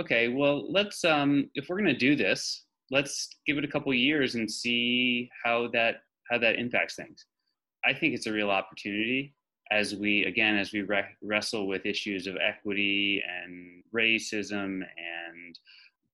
okay, 0.00 0.28
well, 0.28 0.70
let's, 0.70 1.04
um, 1.04 1.50
if 1.54 1.68
we're 1.68 1.76
going 1.78 1.86
to 1.86 1.96
do 1.96 2.16
this, 2.16 2.64
let's 2.90 3.28
give 3.46 3.58
it 3.58 3.64
a 3.64 3.68
couple 3.68 3.92
years 3.94 4.34
and 4.34 4.50
see 4.50 5.28
how 5.44 5.68
that 5.72 5.96
how 6.30 6.38
that 6.38 6.58
impacts 6.58 6.96
things. 6.96 7.26
I 7.84 7.92
think 7.92 8.14
it's 8.14 8.26
a 8.26 8.32
real 8.32 8.50
opportunity 8.50 9.34
as 9.70 9.94
we 9.94 10.24
again 10.24 10.56
as 10.56 10.72
we 10.72 10.82
re- 10.82 11.04
wrestle 11.22 11.66
with 11.66 11.86
issues 11.86 12.26
of 12.26 12.36
equity 12.36 13.22
and 13.26 13.82
racism 13.94 14.82
and 14.82 15.58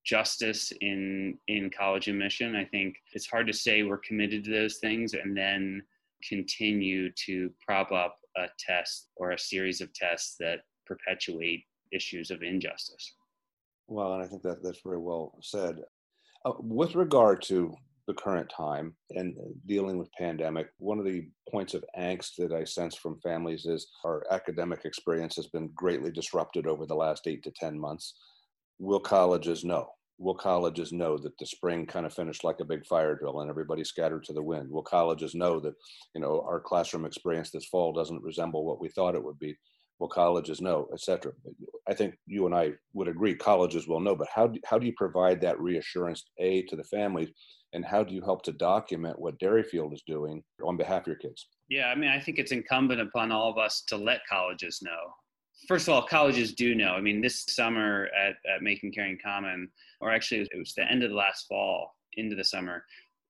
justice 0.05 0.73
in 0.81 1.37
in 1.49 1.69
college 1.69 2.09
admission 2.09 2.57
i 2.57 2.65
think 2.65 2.95
it's 3.13 3.27
hard 3.27 3.47
to 3.47 3.53
say 3.53 3.83
we're 3.83 3.99
committed 3.99 4.43
to 4.45 4.51
those 4.51 4.77
things 4.77 5.15
and 5.15 5.37
then 5.37 5.83
continue 6.27 7.11
to 7.13 7.51
prop 7.67 7.93
up 7.93 8.17
a 8.37 8.47
test 8.59 9.09
or 9.17 9.33
a 9.33 9.39
series 9.39 9.81
of 9.81 9.93
tests 9.93 10.37
that 10.39 10.61
perpetuate 10.87 11.65
issues 11.93 12.31
of 12.31 12.43
injustice 12.43 13.15
well 13.91 14.15
and 14.15 14.23
i 14.23 14.27
think 14.27 14.43
that 14.43 14.63
that's 14.63 14.81
very 14.83 14.99
well 14.99 15.37
said. 15.43 15.77
Uh, 16.47 16.53
with 16.59 16.95
regard 16.95 17.43
to 17.43 17.75
the 18.07 18.15
current 18.15 18.51
time 18.57 18.95
and 19.11 19.37
uh, 19.39 19.51
dealing 19.67 19.99
with 19.99 20.11
pandemic 20.19 20.69
one 20.79 20.99
of 20.99 21.05
the 21.05 21.29
points 21.51 21.75
of 21.75 21.85
angst 21.99 22.37
that 22.39 22.53
i 22.53 22.65
sense 22.65 22.97
from 22.97 23.21
families 23.21 23.67
is 23.67 23.89
our 24.05 24.25
academic 24.31 24.85
experience 24.85 25.37
has 25.37 25.47
been 25.49 25.69
greatly 25.75 26.11
disrupted 26.11 26.67
over 26.67 26.87
the 26.87 26.95
last 26.95 27.27
eight 27.27 27.43
to 27.43 27.51
ten 27.51 27.79
months. 27.79 28.15
Will 28.79 29.01
colleges 29.01 29.65
know? 29.65 29.89
Will 30.19 30.35
colleges 30.35 30.93
know 30.93 31.19
that 31.19 31.37
the 31.39 31.47
spring 31.47 31.87
kind 31.87 32.05
of 32.07 32.13
finished 32.15 32.45
like 32.45 32.61
a 32.61 32.65
big 32.65 32.87
fire 32.87 33.15
drill 33.15 33.41
and 33.41 33.51
everybody 33.51 33.85
scattered 33.85 34.25
to 34.25 34.33
the 34.33 34.43
wind? 34.43 34.71
Will 34.71 34.83
colleges 34.83 35.35
know 35.35 35.61
that 35.61 35.75
you 36.15 36.21
know 36.21 36.43
our 36.47 36.61
classroom 36.61 37.05
experience 37.05 37.51
this 37.51 37.67
fall 37.67 37.93
doesn't 37.93 38.23
resemble 38.23 38.65
what 38.65 38.81
we 38.81 38.89
thought 38.89 39.15
it 39.15 39.23
would 39.23 39.39
be 39.39 39.57
will 40.01 40.09
colleges 40.09 40.61
know 40.61 40.89
et 40.93 41.01
cetera. 41.01 41.33
i 41.89 41.95
think 41.95 42.15
you 42.27 42.47
and 42.47 42.55
i 42.55 42.71
would 42.95 43.09
agree 43.09 43.35
colleges 43.35 43.87
will 43.87 44.01
know 44.01 44.17
but 44.17 44.29
how 44.35 44.47
do, 44.47 44.59
how 44.65 44.79
do 44.79 44.87
you 44.87 44.95
provide 44.97 45.41
that 45.41 45.61
reassurance 45.61 46.25
a 46.39 46.63
to 46.63 46.75
the 46.75 46.85
families 46.85 47.31
and 47.73 47.85
how 47.85 48.03
do 48.03 48.13
you 48.13 48.21
help 48.21 48.43
to 48.43 48.51
document 48.51 49.17
what 49.21 49.39
Derryfield 49.39 49.95
is 49.95 50.03
doing 50.05 50.43
on 50.65 50.77
behalf 50.77 51.03
of 51.03 51.07
your 51.07 51.15
kids? 51.15 51.47
Yeah, 51.69 51.87
I 51.87 51.95
mean, 51.95 52.11
I 52.11 52.19
think 52.19 52.41
it's 52.41 52.51
incumbent 52.51 53.01
upon 53.01 53.31
all 53.31 53.49
of 53.49 53.59
us 53.59 53.85
to 53.87 53.97
let 53.97 54.23
colleges 54.29 54.81
know 54.83 55.13
first 55.69 55.89
of 55.89 55.95
all, 55.95 56.03
colleges 56.03 56.55
do 56.55 56.75
know. 56.75 56.93
I 56.93 57.01
mean, 57.01 57.21
this 57.21 57.45
summer 57.49 58.09
at, 58.19 58.35
at 58.53 58.63
Making 58.63 58.93
Caring 58.93 59.19
Common, 59.23 59.69
or 60.01 60.11
actually 60.11 60.43
it 60.43 60.59
was 60.59 60.75
the 60.75 60.91
end 60.91 61.03
of 61.03 61.11
the 61.11 61.17
last 61.17 61.47
fall 61.49 61.95
into 62.15 62.37
the 62.37 62.45
summer, 62.45 62.85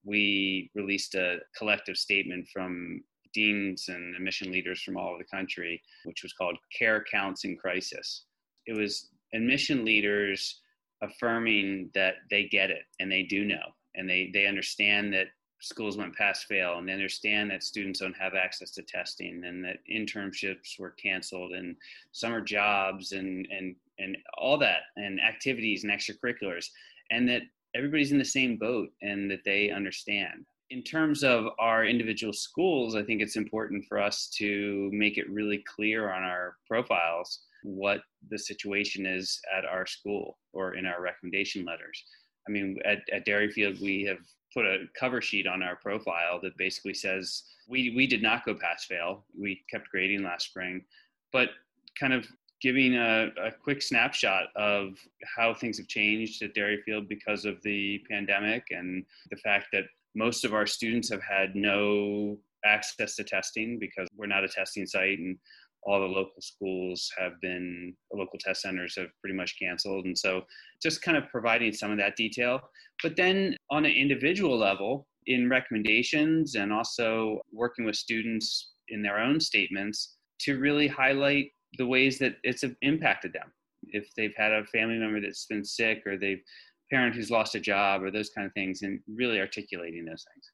we 0.05 0.71
released 0.75 1.15
a 1.15 1.39
collective 1.57 1.97
statement 1.97 2.49
from 2.53 3.03
deans 3.33 3.89
and 3.89 4.15
admission 4.15 4.51
leaders 4.51 4.83
from 4.83 4.97
all 4.97 5.11
over 5.11 5.19
the 5.19 5.37
country, 5.37 5.83
which 6.05 6.23
was 6.23 6.33
called 6.33 6.57
Care 6.77 7.05
Counts 7.11 7.45
in 7.45 7.57
Crisis. 7.57 8.25
It 8.67 8.75
was 8.75 9.09
admission 9.35 9.85
leaders 9.85 10.61
affirming 11.03 11.91
that 11.95 12.15
they 12.31 12.45
get 12.45 12.71
it 12.71 12.83
and 12.99 13.11
they 13.11 13.23
do 13.23 13.45
know 13.45 13.75
and 13.95 14.09
they, 14.09 14.31
they 14.33 14.47
understand 14.47 15.13
that 15.13 15.29
schools 15.61 15.97
went 15.97 16.15
past 16.15 16.47
fail 16.47 16.79
and 16.79 16.89
they 16.89 16.93
understand 16.93 17.51
that 17.51 17.63
students 17.63 18.01
don't 18.01 18.17
have 18.17 18.35
access 18.35 18.71
to 18.73 18.83
testing 18.83 19.43
and 19.45 19.65
that 19.65 19.79
internships 19.93 20.79
were 20.79 20.91
canceled 20.91 21.53
and 21.53 21.77
summer 22.13 22.41
jobs 22.41 23.13
and, 23.13 23.47
and, 23.51 23.75
and 23.99 24.17
all 24.39 24.59
that 24.59 24.81
and 24.97 25.21
activities 25.21 25.85
and 25.85 25.93
extracurriculars 25.93 26.67
and 27.11 27.29
that 27.29 27.43
everybody's 27.75 28.13
in 28.13 28.19
the 28.19 28.25
same 28.25 28.57
boat 28.57 28.89
and 29.03 29.31
that 29.31 29.45
they 29.45 29.71
understand 29.71 30.45
in 30.71 30.83
terms 30.83 31.25
of 31.25 31.47
our 31.59 31.85
individual 31.85 32.33
schools, 32.33 32.95
I 32.95 33.03
think 33.03 33.21
it's 33.21 33.37
important 33.37 33.85
for 33.87 34.01
us 34.01 34.29
to 34.39 34.89
make 34.93 35.19
it 35.19 35.29
really 35.29 35.65
clear 35.67 36.13
on 36.13 36.23
our 36.23 36.57
profiles 36.67 37.41
what 37.63 38.03
the 38.31 38.39
situation 38.39 39.05
is 39.05 39.41
at 39.57 39.65
our 39.65 39.85
school 39.85 40.39
or 40.53 40.75
in 40.75 40.87
our 40.87 41.03
recommendation 41.03 41.65
letters. 41.65 42.03
I 42.49 42.53
mean, 42.53 42.79
at, 42.85 42.99
at 43.13 43.27
Derryfield, 43.27 43.81
we 43.81 44.05
have 44.05 44.19
put 44.55 44.65
a 44.65 44.87
cover 44.99 45.21
sheet 45.21 45.47
on 45.47 45.63
our 45.63 45.77
profile 45.77 46.41
that 46.43 46.57
basically 46.57 46.95
says 46.95 47.43
we, 47.69 47.93
we 47.97 48.07
did 48.07 48.23
not 48.23 48.45
go 48.45 48.55
pass 48.55 48.85
fail. 48.85 49.25
We 49.39 49.63
kept 49.71 49.91
grading 49.91 50.23
last 50.23 50.47
spring, 50.47 50.85
but 51.33 51.51
kind 51.99 52.13
of 52.13 52.27
giving 52.61 52.95
a, 52.95 53.29
a 53.43 53.51
quick 53.51 53.83
snapshot 53.83 54.49
of 54.55 54.95
how 55.37 55.55
things 55.55 55.79
have 55.79 55.89
changed 55.89 56.43
at 56.43 56.55
Derryfield 56.55 57.09
because 57.09 57.45
of 57.45 57.61
the 57.63 58.03
pandemic 58.11 58.67
and 58.71 59.05
the 59.31 59.37
fact 59.37 59.67
that 59.73 59.85
most 60.15 60.45
of 60.45 60.55
our 60.55 60.67
students 60.67 61.11
have 61.11 61.23
had 61.23 61.55
no 61.55 62.39
access 62.65 63.17
to 63.17 63.25
testing 63.25 63.79
because 63.79 64.07
we're 64.17 64.27
not 64.27 64.45
a 64.45 64.49
testing 64.49 64.87
site 64.87 65.19
and 65.19 65.39
all 65.83 66.01
the 66.01 66.07
local 66.07 66.41
schools 66.41 67.11
have 67.19 67.33
been 67.41 67.95
local 68.13 68.39
test 68.39 68.63
centers 68.63 68.97
have 68.97 69.09
pretty 69.21 69.35
much 69.35 69.57
canceled. 69.59 70.05
And 70.05 70.17
so 70.17 70.43
just 70.83 71.03
kind 71.03 71.17
of 71.17 71.29
providing 71.31 71.73
some 71.73 71.91
of 71.91 71.99
that 71.99 72.17
detail. 72.17 72.61
But 73.03 73.17
then 73.17 73.57
on 73.71 73.87
an 73.87 73.93
individual 73.93 74.59
level 74.59 75.07
in 75.27 75.49
recommendations 75.49 76.55
and 76.55 76.73
also 76.73 77.41
working 77.53 77.85
with 77.85 77.97
students 77.97 78.73
in 78.89 79.03
their 79.03 79.19
own 79.19 79.41
statements 79.41 80.17
to 80.41 80.59
really 80.59 80.89
highlight 80.89 81.51
the 81.79 81.87
ways 81.87 82.19
that 82.19 82.37
it's 82.43 82.65
impacted 82.83 83.33
them. 83.33 83.53
If 83.89 84.09
they've 84.17 84.35
had 84.37 84.53
a 84.53 84.65
family 84.67 84.99
member 84.99 85.21
that's 85.21 85.47
been 85.47 85.65
sick 85.65 86.03
or 86.07 86.19
they've 86.19 86.43
parent 86.91 87.15
who's 87.15 87.31
lost 87.31 87.55
a 87.55 87.61
job 87.61 88.03
or 88.03 88.11
those 88.11 88.31
kind 88.31 88.47
of 88.47 88.53
things 88.53 88.83
and 88.83 89.01
really 89.09 89.41
articulating 89.41 90.05
those 90.05 90.25
things 90.33 90.51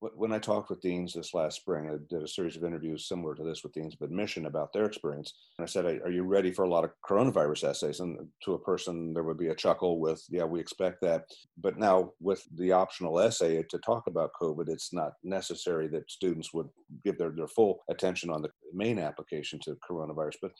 when 0.00 0.32
I 0.32 0.38
talked 0.38 0.68
with 0.68 0.82
deans 0.82 1.14
this 1.14 1.32
last 1.32 1.56
spring, 1.56 1.88
I 1.88 1.96
did 2.10 2.22
a 2.22 2.28
series 2.28 2.56
of 2.56 2.64
interviews 2.64 3.08
similar 3.08 3.34
to 3.34 3.42
this 3.42 3.62
with 3.62 3.72
deans 3.72 3.94
of 3.94 4.02
admission 4.02 4.46
about 4.46 4.72
their 4.72 4.84
experience. 4.84 5.32
And 5.58 5.64
I 5.64 5.66
said, 5.66 5.86
Are 5.86 6.10
you 6.10 6.22
ready 6.22 6.52
for 6.52 6.64
a 6.64 6.68
lot 6.68 6.84
of 6.84 6.90
coronavirus 7.08 7.70
essays? 7.70 8.00
And 8.00 8.28
to 8.44 8.54
a 8.54 8.58
person, 8.58 9.14
there 9.14 9.22
would 9.22 9.38
be 9.38 9.48
a 9.48 9.54
chuckle 9.54 9.98
with, 9.98 10.22
Yeah, 10.28 10.44
we 10.44 10.60
expect 10.60 11.00
that. 11.02 11.24
But 11.56 11.78
now, 11.78 12.12
with 12.20 12.46
the 12.54 12.72
optional 12.72 13.18
essay 13.20 13.62
to 13.62 13.78
talk 13.78 14.06
about 14.06 14.32
COVID, 14.40 14.68
it's 14.68 14.92
not 14.92 15.12
necessary 15.24 15.88
that 15.88 16.10
students 16.10 16.52
would 16.52 16.68
give 17.04 17.16
their, 17.16 17.30
their 17.30 17.48
full 17.48 17.80
attention 17.88 18.30
on 18.30 18.42
the 18.42 18.50
main 18.74 18.98
application 18.98 19.58
to 19.64 19.78
coronavirus. 19.88 20.36
But 20.42 20.52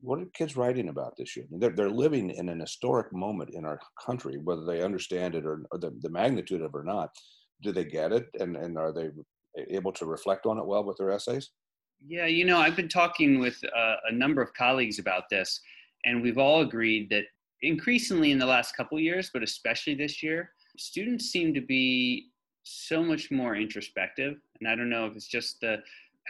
what 0.00 0.20
are 0.20 0.26
kids 0.26 0.56
writing 0.56 0.88
about 0.88 1.16
this 1.16 1.36
year? 1.36 1.46
They're, 1.50 1.70
they're 1.70 1.90
living 1.90 2.30
in 2.30 2.48
an 2.48 2.60
historic 2.60 3.12
moment 3.12 3.50
in 3.50 3.64
our 3.64 3.80
country, 4.04 4.38
whether 4.38 4.64
they 4.64 4.82
understand 4.82 5.34
it 5.34 5.44
or, 5.44 5.64
or 5.72 5.78
the, 5.78 5.92
the 6.00 6.10
magnitude 6.10 6.62
of 6.62 6.74
it 6.74 6.78
or 6.78 6.84
not. 6.84 7.10
Do 7.62 7.72
they 7.72 7.84
get 7.84 8.12
it? 8.12 8.26
And, 8.38 8.56
and 8.56 8.78
are 8.78 8.92
they 8.92 9.08
able 9.70 9.92
to 9.92 10.06
reflect 10.06 10.46
on 10.46 10.58
it 10.58 10.66
well 10.66 10.84
with 10.84 10.96
their 10.98 11.10
essays? 11.10 11.50
Yeah, 12.06 12.26
you 12.26 12.44
know, 12.44 12.58
I've 12.58 12.76
been 12.76 12.88
talking 12.88 13.40
with 13.40 13.58
uh, 13.76 13.96
a 14.08 14.12
number 14.12 14.40
of 14.40 14.54
colleagues 14.54 15.00
about 15.00 15.24
this, 15.30 15.60
and 16.04 16.22
we've 16.22 16.38
all 16.38 16.60
agreed 16.60 17.10
that 17.10 17.24
increasingly 17.62 18.30
in 18.30 18.38
the 18.38 18.46
last 18.46 18.76
couple 18.76 19.00
years, 19.00 19.30
but 19.32 19.42
especially 19.42 19.94
this 19.94 20.22
year, 20.22 20.52
students 20.76 21.26
seem 21.26 21.52
to 21.54 21.60
be 21.60 22.28
so 22.62 23.02
much 23.02 23.30
more 23.32 23.56
introspective. 23.56 24.36
And 24.60 24.68
I 24.68 24.76
don't 24.76 24.90
know 24.90 25.06
if 25.06 25.16
it's 25.16 25.26
just 25.26 25.60
the 25.60 25.78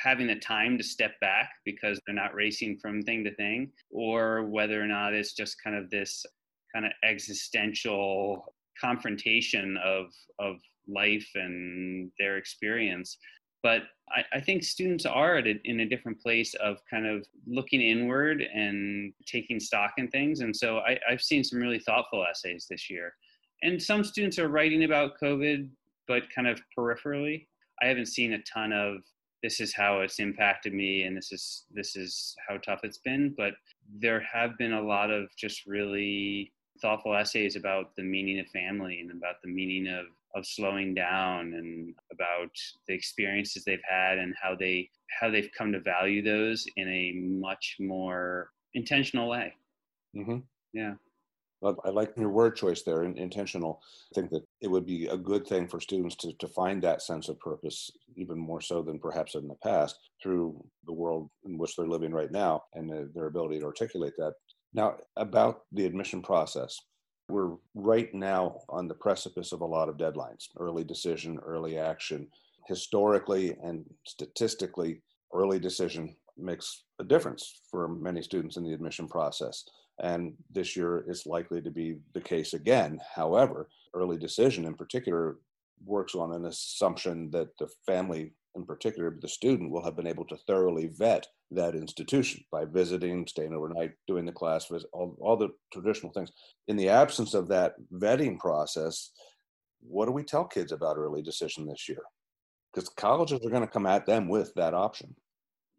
having 0.02 0.26
the 0.26 0.36
time 0.36 0.78
to 0.78 0.84
step 0.84 1.18
back 1.20 1.50
because 1.64 2.00
they're 2.06 2.14
not 2.14 2.34
racing 2.34 2.78
from 2.78 3.02
thing 3.02 3.24
to 3.24 3.34
thing, 3.34 3.70
or 3.90 4.44
whether 4.44 4.82
or 4.82 4.86
not 4.86 5.14
it's 5.14 5.32
just 5.32 5.62
kind 5.62 5.76
of 5.76 5.90
this 5.90 6.24
kind 6.72 6.86
of 6.86 6.92
existential 7.04 8.44
confrontation 8.80 9.76
of 9.84 10.06
of 10.38 10.56
life 10.86 11.28
and 11.34 12.10
their 12.18 12.36
experience. 12.36 13.18
But 13.62 13.82
I, 14.10 14.24
I 14.34 14.40
think 14.40 14.62
students 14.62 15.04
are 15.04 15.38
a, 15.38 15.60
in 15.64 15.80
a 15.80 15.88
different 15.88 16.20
place 16.20 16.54
of 16.54 16.78
kind 16.88 17.06
of 17.06 17.26
looking 17.46 17.80
inward 17.80 18.40
and 18.40 19.12
taking 19.26 19.58
stock 19.58 19.94
in 19.98 20.08
things. 20.08 20.40
And 20.40 20.56
so 20.56 20.78
I, 20.78 20.98
I've 21.10 21.20
seen 21.20 21.42
some 21.42 21.58
really 21.58 21.80
thoughtful 21.80 22.24
essays 22.24 22.66
this 22.70 22.88
year. 22.88 23.14
And 23.62 23.82
some 23.82 24.04
students 24.04 24.38
are 24.38 24.48
writing 24.48 24.84
about 24.84 25.18
COVID, 25.20 25.68
but 26.06 26.22
kind 26.32 26.46
of 26.46 26.60
peripherally. 26.78 27.46
I 27.82 27.86
haven't 27.86 28.06
seen 28.06 28.34
a 28.34 28.42
ton 28.42 28.72
of 28.72 28.98
this 29.42 29.60
is 29.60 29.74
how 29.74 30.00
it's 30.00 30.18
impacted 30.18 30.74
me 30.74 31.02
and 31.04 31.16
this 31.16 31.32
is 31.32 31.64
this 31.72 31.96
is 31.96 32.34
how 32.46 32.56
tough 32.58 32.80
it's 32.82 32.98
been. 32.98 33.34
But 33.36 33.54
there 34.00 34.20
have 34.20 34.58
been 34.58 34.72
a 34.72 34.82
lot 34.82 35.10
of 35.10 35.28
just 35.36 35.66
really 35.66 36.52
thoughtful 36.80 37.14
essays 37.14 37.56
about 37.56 37.94
the 37.96 38.02
meaning 38.02 38.38
of 38.38 38.46
family 38.48 39.00
and 39.00 39.10
about 39.10 39.36
the 39.42 39.50
meaning 39.50 39.88
of 39.88 40.06
of 40.34 40.46
slowing 40.46 40.94
down 40.94 41.54
and 41.54 41.94
about 42.12 42.50
the 42.86 42.94
experiences 42.94 43.64
they've 43.64 43.80
had 43.88 44.18
and 44.18 44.34
how 44.40 44.54
they 44.54 44.90
how 45.20 45.30
they've 45.30 45.50
come 45.56 45.72
to 45.72 45.80
value 45.80 46.22
those 46.22 46.66
in 46.76 46.88
a 46.88 47.12
much 47.16 47.76
more 47.80 48.50
intentional 48.74 49.28
way. 49.28 49.54
Mm-hmm. 50.16 50.38
yeah 50.72 50.94
I 51.64 51.90
like 51.90 52.12
your 52.16 52.28
word 52.28 52.54
choice 52.54 52.82
there, 52.82 53.02
intentional. 53.02 53.82
I 54.12 54.14
think 54.14 54.30
that 54.30 54.44
it 54.60 54.68
would 54.68 54.86
be 54.86 55.06
a 55.06 55.16
good 55.16 55.46
thing 55.46 55.66
for 55.66 55.80
students 55.80 56.14
to, 56.16 56.32
to 56.34 56.46
find 56.46 56.80
that 56.82 57.02
sense 57.02 57.28
of 57.28 57.40
purpose, 57.40 57.90
even 58.16 58.38
more 58.38 58.60
so 58.60 58.80
than 58.80 59.00
perhaps 59.00 59.34
in 59.34 59.48
the 59.48 59.56
past, 59.56 59.98
through 60.22 60.64
the 60.86 60.92
world 60.92 61.30
in 61.44 61.58
which 61.58 61.74
they're 61.74 61.88
living 61.88 62.12
right 62.12 62.30
now 62.30 62.62
and 62.74 63.10
their 63.12 63.26
ability 63.26 63.58
to 63.58 63.66
articulate 63.66 64.14
that. 64.18 64.34
Now, 64.72 64.98
about 65.16 65.62
the 65.72 65.84
admission 65.84 66.22
process, 66.22 66.78
we're 67.28 67.56
right 67.74 68.12
now 68.14 68.60
on 68.68 68.86
the 68.86 68.94
precipice 68.94 69.52
of 69.52 69.60
a 69.60 69.66
lot 69.66 69.88
of 69.88 69.96
deadlines 69.96 70.48
early 70.58 70.84
decision, 70.84 71.38
early 71.44 71.76
action. 71.76 72.28
Historically 72.68 73.56
and 73.62 73.84
statistically, 74.06 75.02
early 75.34 75.58
decision 75.58 76.14
makes 76.36 76.84
a 77.00 77.04
difference 77.04 77.62
for 77.70 77.88
many 77.88 78.22
students 78.22 78.56
in 78.56 78.64
the 78.64 78.72
admission 78.72 79.08
process 79.08 79.64
and 80.00 80.34
this 80.50 80.76
year 80.76 81.04
is 81.08 81.26
likely 81.26 81.60
to 81.62 81.70
be 81.70 81.96
the 82.14 82.20
case 82.20 82.54
again. 82.54 83.00
However, 83.14 83.68
early 83.94 84.16
decision 84.16 84.64
in 84.64 84.74
particular 84.74 85.38
works 85.84 86.14
on 86.14 86.32
an 86.32 86.46
assumption 86.46 87.30
that 87.30 87.56
the 87.58 87.68
family, 87.86 88.32
in 88.54 88.64
particular 88.64 89.16
the 89.20 89.28
student, 89.28 89.70
will 89.70 89.84
have 89.84 89.96
been 89.96 90.06
able 90.06 90.24
to 90.26 90.36
thoroughly 90.46 90.88
vet 90.88 91.26
that 91.50 91.74
institution 91.74 92.44
by 92.52 92.64
visiting, 92.64 93.26
staying 93.26 93.54
overnight, 93.54 93.92
doing 94.06 94.26
the 94.26 94.32
class 94.32 94.66
visit, 94.66 94.88
all, 94.92 95.16
all 95.20 95.36
the 95.36 95.48
traditional 95.72 96.12
things. 96.12 96.30
In 96.68 96.76
the 96.76 96.88
absence 96.88 97.34
of 97.34 97.48
that 97.48 97.74
vetting 97.92 98.38
process, 98.38 99.10
what 99.80 100.06
do 100.06 100.12
we 100.12 100.24
tell 100.24 100.44
kids 100.44 100.72
about 100.72 100.96
early 100.96 101.22
decision 101.22 101.66
this 101.66 101.88
year? 101.88 102.02
Because 102.72 102.88
colleges 102.90 103.44
are 103.44 103.50
going 103.50 103.62
to 103.62 103.68
come 103.68 103.86
at 103.86 104.06
them 104.06 104.28
with 104.28 104.52
that 104.54 104.74
option. 104.74 105.14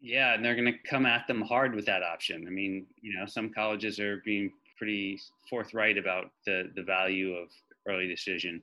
Yeah, 0.00 0.34
and 0.34 0.44
they're 0.44 0.56
going 0.56 0.72
to 0.72 0.78
come 0.88 1.04
at 1.04 1.26
them 1.26 1.42
hard 1.42 1.74
with 1.74 1.84
that 1.86 2.02
option. 2.02 2.46
I 2.46 2.50
mean, 2.50 2.86
you 3.00 3.18
know, 3.18 3.26
some 3.26 3.52
colleges 3.52 4.00
are 4.00 4.22
being 4.24 4.50
pretty 4.78 5.20
forthright 5.48 5.98
about 5.98 6.30
the 6.46 6.70
the 6.74 6.82
value 6.82 7.34
of 7.34 7.48
early 7.86 8.08
decision. 8.08 8.62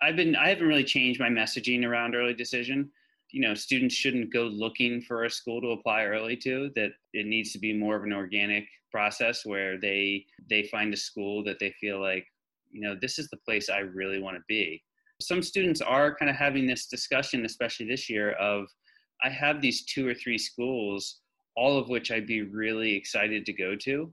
I've 0.00 0.16
been 0.16 0.34
I 0.34 0.48
haven't 0.48 0.66
really 0.66 0.84
changed 0.84 1.20
my 1.20 1.28
messaging 1.28 1.84
around 1.84 2.14
early 2.14 2.32
decision. 2.34 2.90
You 3.30 3.42
know, 3.42 3.54
students 3.54 3.94
shouldn't 3.94 4.32
go 4.32 4.44
looking 4.44 5.02
for 5.02 5.24
a 5.24 5.30
school 5.30 5.60
to 5.60 5.68
apply 5.68 6.04
early 6.04 6.36
to. 6.38 6.70
That 6.74 6.92
it 7.12 7.26
needs 7.26 7.52
to 7.52 7.58
be 7.58 7.74
more 7.74 7.96
of 7.96 8.04
an 8.04 8.12
organic 8.14 8.64
process 8.90 9.44
where 9.44 9.78
they 9.78 10.24
they 10.48 10.62
find 10.64 10.94
a 10.94 10.96
school 10.96 11.44
that 11.44 11.58
they 11.58 11.74
feel 11.80 12.00
like, 12.00 12.26
you 12.70 12.80
know, 12.80 12.96
this 12.98 13.18
is 13.18 13.28
the 13.28 13.36
place 13.38 13.68
I 13.68 13.80
really 13.80 14.20
want 14.20 14.36
to 14.36 14.42
be. 14.48 14.82
Some 15.20 15.42
students 15.42 15.82
are 15.82 16.14
kind 16.14 16.30
of 16.30 16.36
having 16.36 16.66
this 16.66 16.86
discussion, 16.86 17.44
especially 17.44 17.86
this 17.86 18.08
year, 18.08 18.32
of 18.32 18.68
I 19.24 19.30
have 19.30 19.60
these 19.60 19.84
two 19.84 20.08
or 20.08 20.14
three 20.14 20.38
schools, 20.38 21.20
all 21.56 21.78
of 21.78 21.88
which 21.88 22.10
I'd 22.10 22.26
be 22.26 22.42
really 22.42 22.94
excited 22.94 23.46
to 23.46 23.52
go 23.52 23.76
to. 23.76 24.12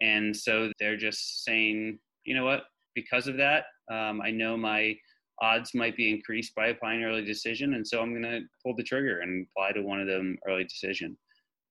And 0.00 0.36
so 0.36 0.72
they're 0.78 0.96
just 0.96 1.44
saying, 1.44 1.98
you 2.24 2.34
know 2.34 2.44
what, 2.44 2.64
because 2.94 3.26
of 3.26 3.36
that, 3.36 3.64
um, 3.90 4.20
I 4.20 4.30
know 4.30 4.56
my 4.56 4.96
odds 5.42 5.74
might 5.74 5.96
be 5.96 6.10
increased 6.10 6.54
by 6.54 6.68
applying 6.68 7.04
early 7.04 7.24
decision. 7.24 7.74
And 7.74 7.86
so 7.86 8.00
I'm 8.00 8.10
going 8.10 8.22
to 8.22 8.40
pull 8.62 8.74
the 8.74 8.82
trigger 8.82 9.20
and 9.20 9.46
apply 9.56 9.72
to 9.72 9.82
one 9.82 10.00
of 10.00 10.06
them 10.06 10.36
early 10.46 10.64
decision. 10.64 11.16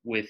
With 0.03 0.29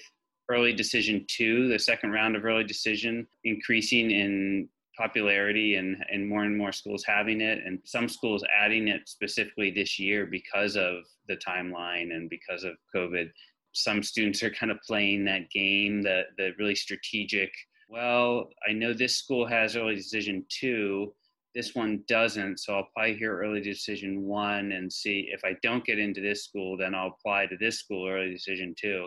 early 0.50 0.72
decision 0.72 1.24
two, 1.28 1.68
the 1.68 1.78
second 1.78 2.10
round 2.10 2.36
of 2.36 2.44
early 2.44 2.64
decision, 2.64 3.26
increasing 3.44 4.10
in 4.10 4.68
popularity 4.96 5.76
and, 5.76 5.96
and 6.12 6.28
more 6.28 6.44
and 6.44 6.56
more 6.56 6.72
schools 6.72 7.04
having 7.06 7.40
it. 7.40 7.60
And 7.64 7.78
some 7.84 8.08
schools 8.08 8.44
adding 8.58 8.88
it 8.88 9.08
specifically 9.08 9.70
this 9.70 9.98
year 9.98 10.26
because 10.26 10.76
of 10.76 11.04
the 11.28 11.36
timeline 11.36 12.14
and 12.14 12.28
because 12.28 12.64
of 12.64 12.74
covid. 12.94 13.30
Some 13.72 14.02
students 14.02 14.42
are 14.42 14.50
kind 14.50 14.72
of 14.72 14.78
playing 14.86 15.24
that 15.26 15.48
game 15.50 16.02
the, 16.02 16.22
the 16.36 16.50
really 16.58 16.74
strategic 16.74 17.52
well 17.90 18.48
i 18.66 18.72
know 18.72 18.92
this 18.92 19.16
school 19.16 19.46
has 19.46 19.76
early 19.76 19.96
decision 19.96 20.44
two 20.48 21.12
this 21.54 21.74
one 21.74 22.02
doesn't 22.06 22.58
so 22.58 22.74
i'll 22.74 22.86
apply 22.88 23.12
here 23.14 23.36
early 23.38 23.60
decision 23.60 24.22
one 24.22 24.72
and 24.72 24.90
see. 24.92 25.28
If 25.32 25.40
i 25.44 25.56
don't 25.62 25.84
get 25.84 25.98
into 25.98 26.20
this 26.20 26.44
school 26.44 26.76
then 26.76 26.94
i'll 26.94 27.16
apply 27.18 27.46
to 27.46 27.56
this 27.58 27.80
school 27.80 28.08
early 28.08 28.30
decision 28.30 28.74
two. 28.80 29.06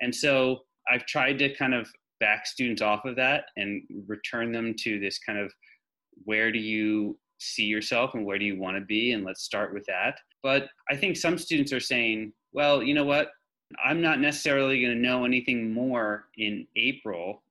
And 0.00 0.14
so 0.14 0.60
i've 0.90 1.06
tried 1.06 1.38
to 1.40 1.54
kind 1.54 1.74
of 1.74 1.88
back 2.22 2.46
students 2.46 2.80
off 2.80 3.04
of 3.04 3.16
that 3.16 3.46
and 3.56 3.82
return 4.06 4.52
them 4.52 4.74
to 4.84 5.00
this 5.00 5.18
kind 5.18 5.38
of 5.38 5.52
where 6.24 6.52
do 6.52 6.58
you 6.58 7.18
see 7.38 7.64
yourself 7.64 8.14
and 8.14 8.24
where 8.24 8.38
do 8.38 8.44
you 8.44 8.56
want 8.58 8.76
to 8.76 8.84
be? 8.84 9.12
And 9.12 9.24
let's 9.24 9.42
start 9.42 9.74
with 9.74 9.84
that. 9.86 10.14
But 10.42 10.68
i 10.90 10.96
think 10.96 11.16
some 11.16 11.36
students 11.36 11.72
are 11.72 11.86
saying 11.92 12.32
well 12.52 12.82
you 12.82 12.94
know 12.94 13.04
what? 13.04 13.30
I'm 13.84 14.00
not 14.02 14.20
necessarily 14.20 14.80
going 14.82 14.94
to 14.94 15.08
know 15.08 15.24
anything 15.24 15.72
more 15.72 16.28
in 16.36 16.66
april 16.76 17.42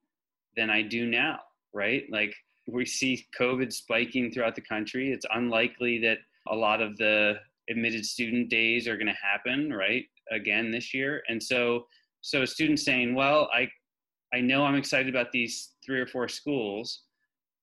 than 0.55 0.69
i 0.69 0.81
do 0.81 1.05
now 1.05 1.39
right? 1.73 2.03
Like 2.11 2.33
we 2.67 2.85
see 2.85 3.25
covid 3.39 3.71
spiking 3.73 4.31
throughout 4.31 4.55
the 4.55 4.61
country. 4.61 5.11
It's 5.11 5.25
unlikely 5.33 5.99
that 5.99 6.19
a 6.47 6.55
lot 6.55 6.81
of 6.81 6.97
the 6.97 7.35
admitted 7.69 8.05
student 8.05 8.49
days 8.49 8.87
are 8.87 8.97
going 8.97 9.07
to 9.07 9.13
happen 9.21 9.71
right 9.71 10.05
again 10.31 10.71
this 10.71 10.93
year. 10.93 11.23
And 11.29 11.41
so 11.41 11.85
so 12.21 12.43
a 12.43 12.47
student 12.47 12.79
saying 12.79 13.15
well 13.15 13.49
i 13.53 13.67
I 14.33 14.41
know 14.41 14.63
I'm 14.63 14.75
excited 14.75 15.09
about 15.09 15.31
these 15.31 15.73
three 15.85 15.99
or 15.99 16.07
four 16.07 16.27
schools. 16.27 17.01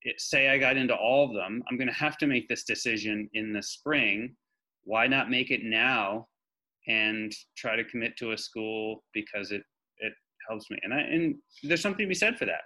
It, 0.02 0.20
say 0.20 0.48
I 0.48 0.58
got 0.58 0.76
into 0.76 0.94
all 0.94 1.26
of 1.26 1.34
them, 1.34 1.62
I'm 1.68 1.76
going 1.76 1.88
to 1.88 1.94
have 1.94 2.18
to 2.18 2.26
make 2.26 2.48
this 2.48 2.64
decision 2.64 3.28
in 3.34 3.52
the 3.52 3.62
spring. 3.62 4.36
Why 4.84 5.06
not 5.06 5.30
make 5.30 5.50
it 5.50 5.64
now 5.64 6.28
and 6.86 7.32
try 7.56 7.76
to 7.76 7.84
commit 7.84 8.16
to 8.18 8.32
a 8.32 8.38
school 8.38 9.02
because 9.12 9.50
it 9.50 9.62
it 9.98 10.12
helps 10.48 10.70
me? 10.70 10.78
And 10.82 10.94
I 10.94 11.00
and 11.00 11.34
there's 11.62 11.82
something 11.82 12.04
to 12.04 12.08
be 12.08 12.14
said 12.14 12.38
for 12.38 12.46
that. 12.46 12.62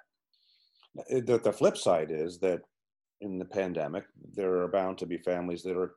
The, 1.26 1.38
the 1.38 1.52
flip 1.52 1.78
side 1.78 2.10
is 2.10 2.38
that 2.40 2.60
in 3.22 3.38
the 3.38 3.44
pandemic, 3.46 4.04
there 4.34 4.56
are 4.58 4.68
bound 4.68 4.98
to 4.98 5.06
be 5.06 5.16
families 5.16 5.62
that 5.62 5.76
are 5.76 5.94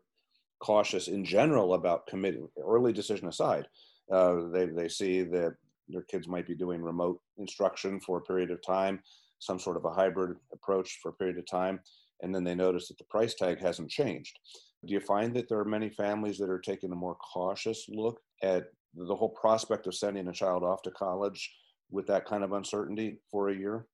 cautious 0.60 1.10
in 1.10 1.26
general 1.26 1.74
about 1.74 2.08
committing 2.08 2.48
early 2.64 2.94
decision 2.94 3.28
aside. 3.28 3.68
Uh, 4.12 4.48
they 4.54 4.68
they 4.68 4.88
see 4.88 5.24
that 5.24 5.56
their 5.88 6.04
kids 6.04 6.28
might 6.28 6.48
be 6.48 6.56
doing 6.56 6.82
remote 6.82 7.20
instruction 7.38 8.00
for 8.00 8.18
a 8.18 8.24
period 8.24 8.52
of 8.52 8.66
time, 8.66 9.00
some 9.40 9.60
sort 9.60 9.78
of 9.78 9.86
a 9.86 9.94
hybrid 9.94 10.38
approach 10.54 11.00
for 11.02 11.10
a 11.10 11.14
period 11.14 11.38
of 11.38 11.46
time, 11.46 11.80
and 12.22 12.34
then 12.34 12.44
they 12.44 12.56
notice 12.56 12.88
that 12.88 12.98
the 12.98 13.04
price 13.06 13.34
tag 13.36 13.60
hasn't 13.60 13.90
changed. 13.90 14.40
Do 14.86 14.94
you 14.94 15.00
find 15.00 15.34
that 15.36 15.50
there 15.50 15.60
are 15.60 15.66
many 15.66 15.90
families 15.90 16.38
that 16.38 16.50
are 16.50 16.60
taking 16.60 16.92
a 16.92 16.96
more 16.96 17.16
cautious 17.16 17.86
look 17.90 18.20
at 18.44 18.66
the 18.94 19.16
whole 19.16 19.30
prospect 19.30 19.88
of 19.88 19.96
sending 19.96 20.28
a 20.28 20.34
child 20.34 20.64
off 20.64 20.82
to 20.84 20.92
college 20.92 21.52
with 21.92 22.08
that 22.08 22.26
kind 22.26 22.44
of 22.44 22.54
uncertainty 22.54 23.18
for 23.30 23.50
a 23.50 23.56
year? 23.56 23.88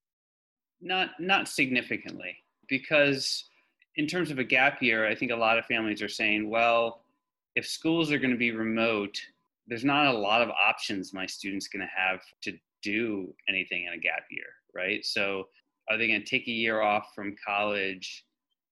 Not 0.81 1.11
not 1.19 1.47
significantly 1.47 2.35
because 2.67 3.45
in 3.97 4.07
terms 4.07 4.31
of 4.31 4.39
a 4.39 4.43
gap 4.43 4.81
year, 4.81 5.07
I 5.07 5.15
think 5.15 5.31
a 5.31 5.35
lot 5.35 5.57
of 5.57 5.65
families 5.65 6.01
are 6.01 6.09
saying, 6.09 6.49
well, 6.49 7.03
if 7.55 7.67
schools 7.67 8.11
are 8.11 8.17
going 8.17 8.31
to 8.31 8.37
be 8.37 8.51
remote, 8.51 9.19
there's 9.67 9.85
not 9.85 10.07
a 10.07 10.17
lot 10.17 10.41
of 10.41 10.49
options 10.49 11.13
my 11.13 11.25
students 11.25 11.67
going 11.67 11.81
to 11.81 11.91
have 11.95 12.21
to 12.43 12.53
do 12.81 13.33
anything 13.47 13.85
in 13.85 13.93
a 13.93 14.01
gap 14.01 14.23
year, 14.29 14.47
right? 14.75 15.05
So 15.05 15.45
are 15.89 15.97
they 15.97 16.07
going 16.07 16.21
to 16.21 16.27
take 16.27 16.47
a 16.47 16.51
year 16.51 16.81
off 16.81 17.11
from 17.15 17.35
college 17.45 18.25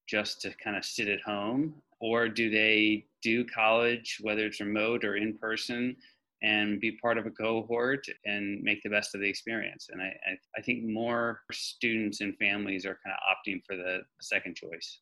just 0.07 0.41
to 0.41 0.53
kind 0.63 0.75
of 0.75 0.85
sit 0.85 1.07
at 1.07 1.21
home? 1.21 1.75
Or 2.01 2.29
do 2.29 2.49
they 2.49 3.05
do 3.21 3.45
college, 3.45 4.17
whether 4.21 4.45
it's 4.45 4.61
remote 4.61 5.03
or 5.03 5.17
in 5.17 5.37
person, 5.37 5.95
and 6.41 6.79
be 6.79 6.93
part 6.93 7.17
of 7.17 7.25
a 7.25 7.31
cohort 7.31 8.05
and 8.25 8.63
make 8.63 8.81
the 8.81 8.89
best 8.89 9.13
of 9.13 9.21
the 9.21 9.27
experience? 9.27 9.89
And 9.91 10.01
I, 10.01 10.13
I, 10.57 10.61
think 10.61 10.85
more 10.85 11.41
students 11.51 12.21
and 12.21 12.37
families 12.37 12.85
are 12.85 12.97
kind 13.03 13.13
of 13.13 13.19
opting 13.35 13.61
for 13.67 13.75
the 13.75 13.99
second 14.21 14.55
choice. 14.55 14.99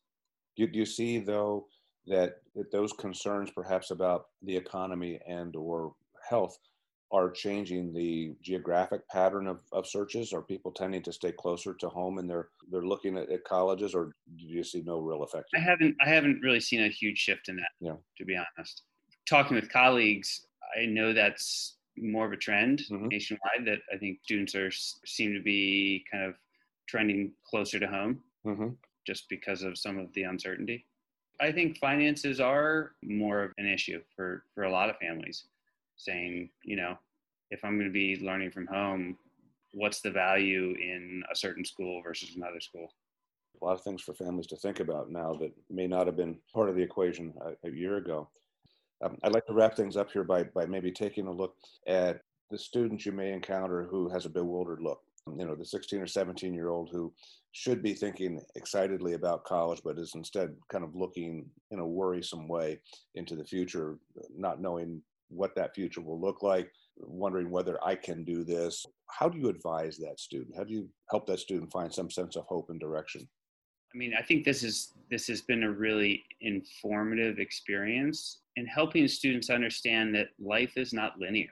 Do 0.56 0.68
you 0.72 0.84
see, 0.84 1.20
though, 1.20 1.66
that, 2.06 2.36
that 2.54 2.70
those 2.72 2.92
concerns 2.92 3.50
perhaps 3.50 3.90
about 3.90 4.26
the 4.42 4.56
economy 4.56 5.20
and 5.26 5.54
or 5.56 5.94
health 6.28 6.58
are 7.10 7.30
changing 7.30 7.92
the 7.92 8.34
geographic 8.42 9.08
pattern 9.08 9.46
of, 9.46 9.60
of 9.72 9.86
searches? 9.86 10.32
Are 10.32 10.42
people 10.42 10.70
tending 10.72 11.02
to 11.02 11.12
stay 11.12 11.32
closer 11.32 11.74
to 11.74 11.88
home 11.88 12.18
and 12.18 12.28
they're 12.28 12.48
they're 12.70 12.82
looking 12.82 13.16
at, 13.16 13.30
at 13.30 13.44
colleges, 13.44 13.94
or 13.94 14.14
do 14.36 14.44
you 14.44 14.62
see 14.62 14.82
no 14.84 14.98
real 14.98 15.22
effect? 15.22 15.46
I 15.56 15.60
haven't 15.60 15.96
I 16.04 16.08
haven't 16.08 16.40
really 16.42 16.60
seen 16.60 16.82
a 16.82 16.88
huge 16.88 17.18
shift 17.18 17.48
in 17.48 17.56
that. 17.56 17.70
Yeah. 17.80 17.96
To 18.18 18.24
be 18.24 18.36
honest, 18.36 18.82
talking 19.26 19.56
with 19.56 19.72
colleagues, 19.72 20.46
I 20.78 20.86
know 20.86 21.12
that's 21.12 21.76
more 21.96 22.26
of 22.26 22.32
a 22.32 22.36
trend 22.36 22.82
mm-hmm. 22.90 23.08
nationwide. 23.08 23.64
That 23.64 23.78
I 23.92 23.96
think 23.96 24.18
students 24.24 24.54
are 24.54 24.70
seem 24.70 25.32
to 25.34 25.42
be 25.42 26.04
kind 26.10 26.24
of 26.24 26.34
trending 26.88 27.32
closer 27.48 27.78
to 27.78 27.86
home, 27.86 28.20
mm-hmm. 28.46 28.68
just 29.06 29.28
because 29.30 29.62
of 29.62 29.78
some 29.78 29.98
of 29.98 30.12
the 30.14 30.24
uncertainty. 30.24 30.84
I 31.40 31.52
think 31.52 31.78
finances 31.78 32.40
are 32.40 32.92
more 33.02 33.44
of 33.44 33.52
an 33.58 33.66
issue 33.66 34.00
for, 34.14 34.42
for 34.54 34.64
a 34.64 34.70
lot 34.70 34.90
of 34.90 34.96
families, 34.96 35.44
saying, 35.96 36.50
you 36.64 36.76
know, 36.76 36.98
if 37.50 37.64
I'm 37.64 37.76
going 37.76 37.88
to 37.88 37.92
be 37.92 38.18
learning 38.24 38.50
from 38.50 38.66
home, 38.66 39.16
what's 39.72 40.00
the 40.00 40.10
value 40.10 40.74
in 40.80 41.22
a 41.30 41.36
certain 41.36 41.64
school 41.64 42.02
versus 42.02 42.34
another 42.36 42.60
school? 42.60 42.92
A 43.60 43.64
lot 43.64 43.74
of 43.74 43.82
things 43.82 44.02
for 44.02 44.14
families 44.14 44.46
to 44.48 44.56
think 44.56 44.80
about 44.80 45.10
now 45.10 45.34
that 45.40 45.52
may 45.70 45.86
not 45.86 46.06
have 46.06 46.16
been 46.16 46.38
part 46.52 46.68
of 46.68 46.76
the 46.76 46.82
equation 46.82 47.32
a, 47.40 47.68
a 47.68 47.70
year 47.70 47.96
ago. 47.96 48.28
Um, 49.04 49.16
I'd 49.22 49.32
like 49.32 49.46
to 49.46 49.52
wrap 49.52 49.76
things 49.76 49.96
up 49.96 50.10
here 50.10 50.24
by, 50.24 50.42
by 50.42 50.66
maybe 50.66 50.90
taking 50.90 51.28
a 51.28 51.32
look 51.32 51.54
at 51.86 52.20
the 52.50 52.58
students 52.58 53.06
you 53.06 53.12
may 53.12 53.32
encounter 53.32 53.84
who 53.84 54.08
has 54.08 54.26
a 54.26 54.30
bewildered 54.30 54.80
look 54.80 55.02
you 55.36 55.46
know 55.46 55.54
the 55.54 55.64
16 55.64 56.00
or 56.00 56.06
17 56.06 56.54
year 56.54 56.68
old 56.68 56.90
who 56.90 57.12
should 57.52 57.82
be 57.82 57.94
thinking 57.94 58.40
excitedly 58.56 59.14
about 59.14 59.44
college 59.44 59.80
but 59.84 59.98
is 59.98 60.14
instead 60.14 60.54
kind 60.70 60.84
of 60.84 60.94
looking 60.94 61.46
in 61.70 61.78
a 61.78 61.86
worrisome 61.86 62.46
way 62.46 62.78
into 63.14 63.34
the 63.34 63.44
future 63.44 63.98
not 64.36 64.60
knowing 64.60 65.02
what 65.28 65.54
that 65.54 65.74
future 65.74 66.00
will 66.00 66.20
look 66.20 66.42
like 66.42 66.70
wondering 66.96 67.50
whether 67.50 67.78
i 67.84 67.94
can 67.94 68.24
do 68.24 68.44
this. 68.44 68.84
How 69.10 69.28
do 69.28 69.38
you 69.38 69.48
advise 69.48 69.96
that 69.98 70.20
student? 70.20 70.56
How 70.56 70.64
do 70.64 70.72
you 70.72 70.88
help 71.10 71.26
that 71.26 71.40
student 71.40 71.72
find 71.72 71.92
some 71.92 72.10
sense 72.10 72.36
of 72.36 72.44
hope 72.46 72.70
and 72.70 72.80
direction? 72.80 73.28
I 73.94 73.96
mean 73.96 74.12
i 74.18 74.22
think 74.22 74.44
this 74.44 74.62
is 74.62 74.92
this 75.10 75.26
has 75.28 75.40
been 75.40 75.62
a 75.62 75.70
really 75.70 76.22
informative 76.42 77.38
experience 77.38 78.40
in 78.56 78.66
helping 78.66 79.08
students 79.08 79.48
understand 79.48 80.14
that 80.14 80.28
life 80.38 80.72
is 80.76 80.92
not 80.92 81.18
linear 81.18 81.50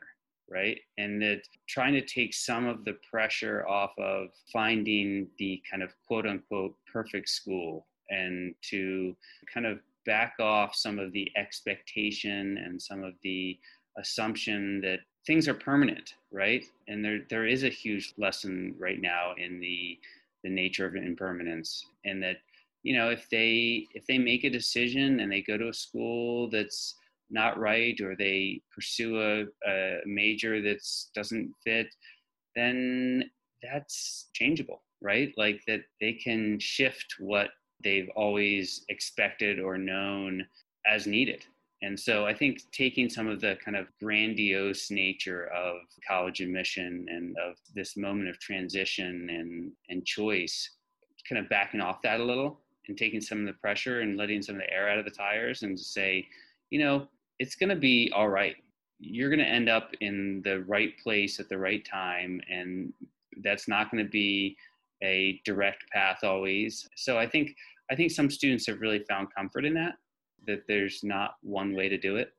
right? 0.51 0.79
And 0.99 1.21
that 1.23 1.43
trying 1.69 1.95
to 1.95 2.01
take 2.01 2.35
some 2.35 2.67
of 2.67 2.85
the 2.85 2.97
pressure 3.09 3.67
off 3.67 3.93
of 3.99 4.29
finding 4.53 5.29
the 5.39 5.61
kind 5.69 5.83
of 5.83 5.93
quote 6.07 6.27
unquote 6.27 6.75
perfect 6.93 7.29
school 7.29 7.87
and 8.11 8.55
to 8.71 9.17
kind 9.53 9.67
of 9.67 9.79
back 10.05 10.35
off 10.41 10.75
some 10.75 10.99
of 10.99 11.13
the 11.13 11.31
expectation 11.37 12.59
and 12.65 12.81
some 12.81 13.03
of 13.03 13.15
the 13.23 13.59
assumption 13.99 14.81
that 14.81 15.01
things 15.27 15.49
are 15.49 15.55
permanent, 15.55 16.15
right? 16.31 16.65
And 16.87 17.05
there 17.05 17.21
there 17.29 17.47
is 17.47 17.65
a 17.65 17.69
huge 17.69 18.15
lesson 18.17 18.75
right 18.79 19.01
now 19.01 19.35
in 19.37 19.59
the 19.59 19.99
the 20.45 20.51
nature 20.51 20.87
of 20.87 20.95
impermanence 20.95 21.85
and 22.05 22.23
that 22.23 22.37
you 22.85 22.97
know 22.97 23.11
if 23.11 23.29
they 23.31 23.85
if 23.95 24.07
they 24.07 24.19
make 24.19 24.45
a 24.45 24.51
decision 24.51 25.19
and 25.19 25.33
they 25.33 25.43
go 25.43 25.57
to 25.59 25.69
a 25.69 25.75
school 25.75 26.49
that's 26.49 26.95
not 27.31 27.59
right 27.59 28.01
or 28.01 28.15
they 28.17 28.61
pursue 28.75 29.21
a, 29.21 29.45
a 29.69 30.01
major 30.07 30.63
that 30.63 30.79
doesn't 31.15 31.53
fit, 31.65 31.89
then 32.55 33.31
that's 33.63 34.29
changeable, 34.33 34.83
right? 35.01 35.33
Like 35.37 35.61
that 35.67 35.83
they 36.01 36.13
can 36.13 36.59
shift 36.59 37.17
what 37.19 37.51
they've 37.83 38.09
always 38.17 38.85
expected 38.89 39.61
or 39.61 39.77
known 39.77 40.47
as 40.87 41.07
needed. 41.07 41.45
And 41.83 41.99
so 41.99 42.25
I 42.25 42.35
think 42.35 42.61
taking 42.73 43.09
some 43.09 43.29
of 43.29 43.41
the 43.41 43.59
kind 43.63 43.77
of 43.77 43.87
grandiose 44.03 44.91
nature 44.91 45.49
of 45.49 45.77
college 46.09 46.41
admission 46.41 47.07
and 47.11 47.37
of 47.39 47.57
this 47.75 47.97
moment 47.97 48.31
of 48.31 48.39
transition 48.39 49.29
and, 49.31 49.73
and 49.91 50.07
choice, 50.07 50.71
kind 51.29 51.39
of 51.39 51.49
backing 51.51 51.81
off 51.81 52.01
that 52.03 52.21
a 52.21 52.25
little 52.25 52.61
and 52.89 52.97
taking 52.97 53.21
some 53.21 53.41
of 53.41 53.47
the 53.47 53.61
pressure 53.61 54.01
and 54.01 54.17
letting 54.17 54.41
some 54.41 54.55
of 54.55 54.63
the 54.63 54.73
air 54.73 54.89
out 54.89 54.99
of 54.99 55.05
the 55.05 55.11
tires 55.11 55.63
and 55.63 55.77
to 55.77 55.85
say, 55.85 56.27
you 56.71 56.79
know, 56.79 57.07
it's 57.39 57.55
going 57.55 57.71
to 57.71 57.77
be 57.77 58.11
all 58.15 58.29
right. 58.29 58.57
You're 58.99 59.29
going 59.29 59.41
to 59.41 59.47
end 59.47 59.69
up 59.69 59.91
in 60.01 60.41
the 60.45 60.61
right 60.65 60.93
place 61.03 61.39
at 61.39 61.49
the 61.49 61.59
right 61.59 61.85
time, 61.85 62.41
and 62.51 62.93
that's 63.43 63.69
not 63.69 63.91
going 63.91 64.05
to 64.05 64.11
be 64.11 64.57
a 65.03 65.41
direct 65.45 65.85
path 65.93 66.21
always. 66.23 66.89
So 66.97 67.19
I 67.19 67.29
think 67.29 67.55
I 67.91 67.95
think 67.95 68.11
some 68.11 68.31
students 68.31 68.67
have 68.67 68.81
really 68.81 69.05
found 69.09 69.29
comfort 69.37 69.65
in 69.65 69.75
that. 69.75 69.95
That 70.47 70.63
there's 70.67 71.01
not 71.03 71.35
one 71.43 71.75
way 71.75 71.89
to 71.89 71.99
do 71.99 72.17
it. 72.17 72.31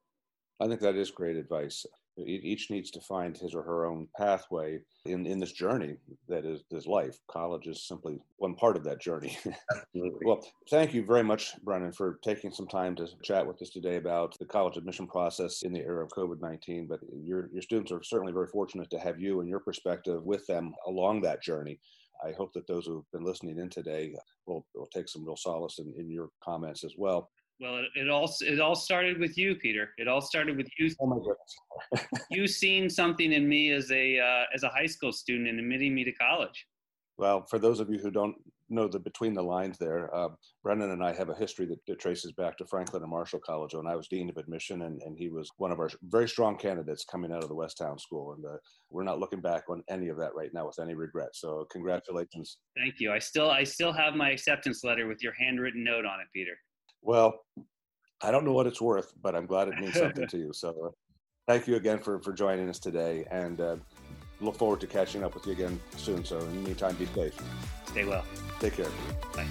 I 0.59 0.67
think 0.67 0.79
that 0.81 0.95
is 0.95 1.11
great 1.11 1.35
advice. 1.35 1.85
Each 2.25 2.69
needs 2.69 2.91
to 2.91 3.01
find 3.01 3.37
his 3.37 3.53
or 3.53 3.63
her 3.63 3.85
own 3.85 4.07
pathway 4.17 4.79
in, 5.05 5.25
in 5.25 5.39
this 5.39 5.51
journey 5.51 5.95
that 6.27 6.45
is 6.45 6.63
this 6.71 6.85
life. 6.85 7.17
College 7.29 7.67
is 7.67 7.87
simply 7.87 8.19
one 8.37 8.55
part 8.55 8.75
of 8.75 8.83
that 8.83 9.01
journey. 9.01 9.37
well, 9.93 10.43
thank 10.69 10.93
you 10.93 11.05
very 11.05 11.23
much, 11.23 11.53
Brennan, 11.63 11.91
for 11.91 12.19
taking 12.23 12.51
some 12.51 12.67
time 12.67 12.95
to 12.95 13.07
chat 13.23 13.45
with 13.45 13.61
us 13.61 13.69
today 13.69 13.97
about 13.97 14.37
the 14.39 14.45
college 14.45 14.77
admission 14.77 15.07
process 15.07 15.61
in 15.61 15.73
the 15.73 15.79
era 15.79 16.03
of 16.03 16.11
COVID 16.11 16.41
19. 16.41 16.87
But 16.87 16.99
your, 17.23 17.49
your 17.51 17.61
students 17.61 17.91
are 17.91 18.03
certainly 18.03 18.33
very 18.33 18.47
fortunate 18.47 18.89
to 18.91 18.99
have 18.99 19.19
you 19.19 19.41
and 19.41 19.49
your 19.49 19.59
perspective 19.59 20.23
with 20.23 20.45
them 20.47 20.73
along 20.87 21.21
that 21.21 21.43
journey. 21.43 21.79
I 22.25 22.31
hope 22.31 22.51
that 22.53 22.67
those 22.67 22.87
who've 22.87 23.09
been 23.11 23.23
listening 23.23 23.59
in 23.59 23.69
today 23.69 24.13
will, 24.47 24.65
will 24.73 24.87
take 24.87 25.07
some 25.07 25.23
real 25.23 25.37
solace 25.37 25.79
in, 25.79 25.93
in 25.97 26.09
your 26.09 26.29
comments 26.43 26.83
as 26.83 26.93
well. 26.97 27.29
Well, 27.59 27.77
it, 27.77 27.85
it, 27.95 28.09
all 28.09 28.31
it 28.41 28.59
all 28.59 28.75
started 28.75 29.19
with 29.19 29.37
you, 29.37 29.55
Peter. 29.55 29.89
It 29.97 30.07
all 30.07 30.21
started 30.21 30.57
with 30.57 30.67
you. 30.77 30.91
Oh 31.01 31.07
my 31.07 31.17
goodness! 31.17 32.21
you 32.29 32.47
seen 32.47 32.89
something 32.89 33.33
in 33.33 33.49
me 33.49 33.71
as 33.71 33.91
a 33.91 34.19
uh, 34.19 34.43
as 34.53 34.63
a 34.63 34.69
high 34.69 34.85
school 34.85 35.11
student 35.11 35.47
and 35.49 35.59
admitting 35.59 35.95
me 35.95 36.03
to 36.03 36.11
college. 36.11 36.67
Well, 37.17 37.45
for 37.49 37.57
those 37.57 37.79
of 37.79 37.89
you 37.89 37.97
who 37.97 38.11
don't 38.11 38.35
know 38.69 38.87
the 38.87 38.99
between 38.99 39.33
the 39.33 39.41
lines 39.41 39.79
there, 39.79 40.13
uh, 40.13 40.29
Brennan 40.61 40.91
and 40.91 41.03
I 41.03 41.13
have 41.13 41.29
a 41.29 41.35
history 41.35 41.65
that, 41.65 41.79
that, 41.87 41.99
traces 41.99 42.31
back 42.33 42.57
to 42.57 42.67
Franklin 42.67 43.01
and 43.01 43.09
Marshall 43.09 43.39
College 43.39 43.73
when 43.73 43.87
I 43.87 43.95
was 43.95 44.07
dean 44.07 44.29
of 44.29 44.37
admission, 44.37 44.83
and, 44.83 45.01
and 45.01 45.17
he 45.17 45.29
was 45.29 45.49
one 45.57 45.71
of 45.71 45.79
our 45.79 45.89
very 46.03 46.29
strong 46.29 46.57
candidates 46.57 47.05
coming 47.05 47.31
out 47.31 47.41
of 47.41 47.49
the 47.49 47.55
Westtown 47.55 47.99
School. 47.99 48.33
And 48.33 48.45
uh, 48.45 48.57
we're 48.91 49.03
not 49.03 49.19
looking 49.19 49.41
back 49.41 49.63
on 49.67 49.83
any 49.89 50.09
of 50.09 50.17
that 50.17 50.35
right 50.35 50.53
now 50.53 50.67
with 50.67 50.77
any 50.79 50.93
regret. 50.93 51.29
So 51.33 51.65
congratulations. 51.71 52.59
Thank 52.77 52.95
you. 52.99 53.11
I 53.11 53.17
still 53.17 53.49
I 53.49 53.63
still 53.63 53.93
have 53.93 54.13
my 54.13 54.29
acceptance 54.29 54.83
letter 54.83 55.07
with 55.07 55.23
your 55.23 55.33
handwritten 55.39 55.83
note 55.83 56.05
on 56.05 56.19
it, 56.19 56.27
Peter. 56.33 56.53
Well, 57.01 57.45
I 58.21 58.31
don't 58.31 58.45
know 58.45 58.53
what 58.53 58.67
it's 58.67 58.81
worth, 58.81 59.13
but 59.21 59.35
I'm 59.35 59.45
glad 59.45 59.67
it 59.67 59.79
means 59.79 59.97
something 59.97 60.27
to 60.29 60.37
you. 60.37 60.53
So 60.53 60.69
uh, 60.85 60.89
thank 61.47 61.67
you 61.67 61.75
again 61.75 61.99
for, 61.99 62.19
for 62.19 62.33
joining 62.33 62.69
us 62.69 62.79
today 62.79 63.25
and 63.31 63.59
uh, 63.61 63.75
look 64.41 64.55
forward 64.55 64.81
to 64.81 64.87
catching 64.87 65.23
up 65.23 65.33
with 65.35 65.45
you 65.45 65.53
again 65.53 65.79
soon. 65.95 66.23
So 66.25 66.39
in 66.39 66.55
the 66.55 66.61
meantime, 66.61 66.95
be 66.95 67.05
safe. 67.07 67.37
Stay 67.87 68.05
well. 68.05 68.25
Take 68.59 68.73
care. 68.73 68.89
Bye. 69.33 69.47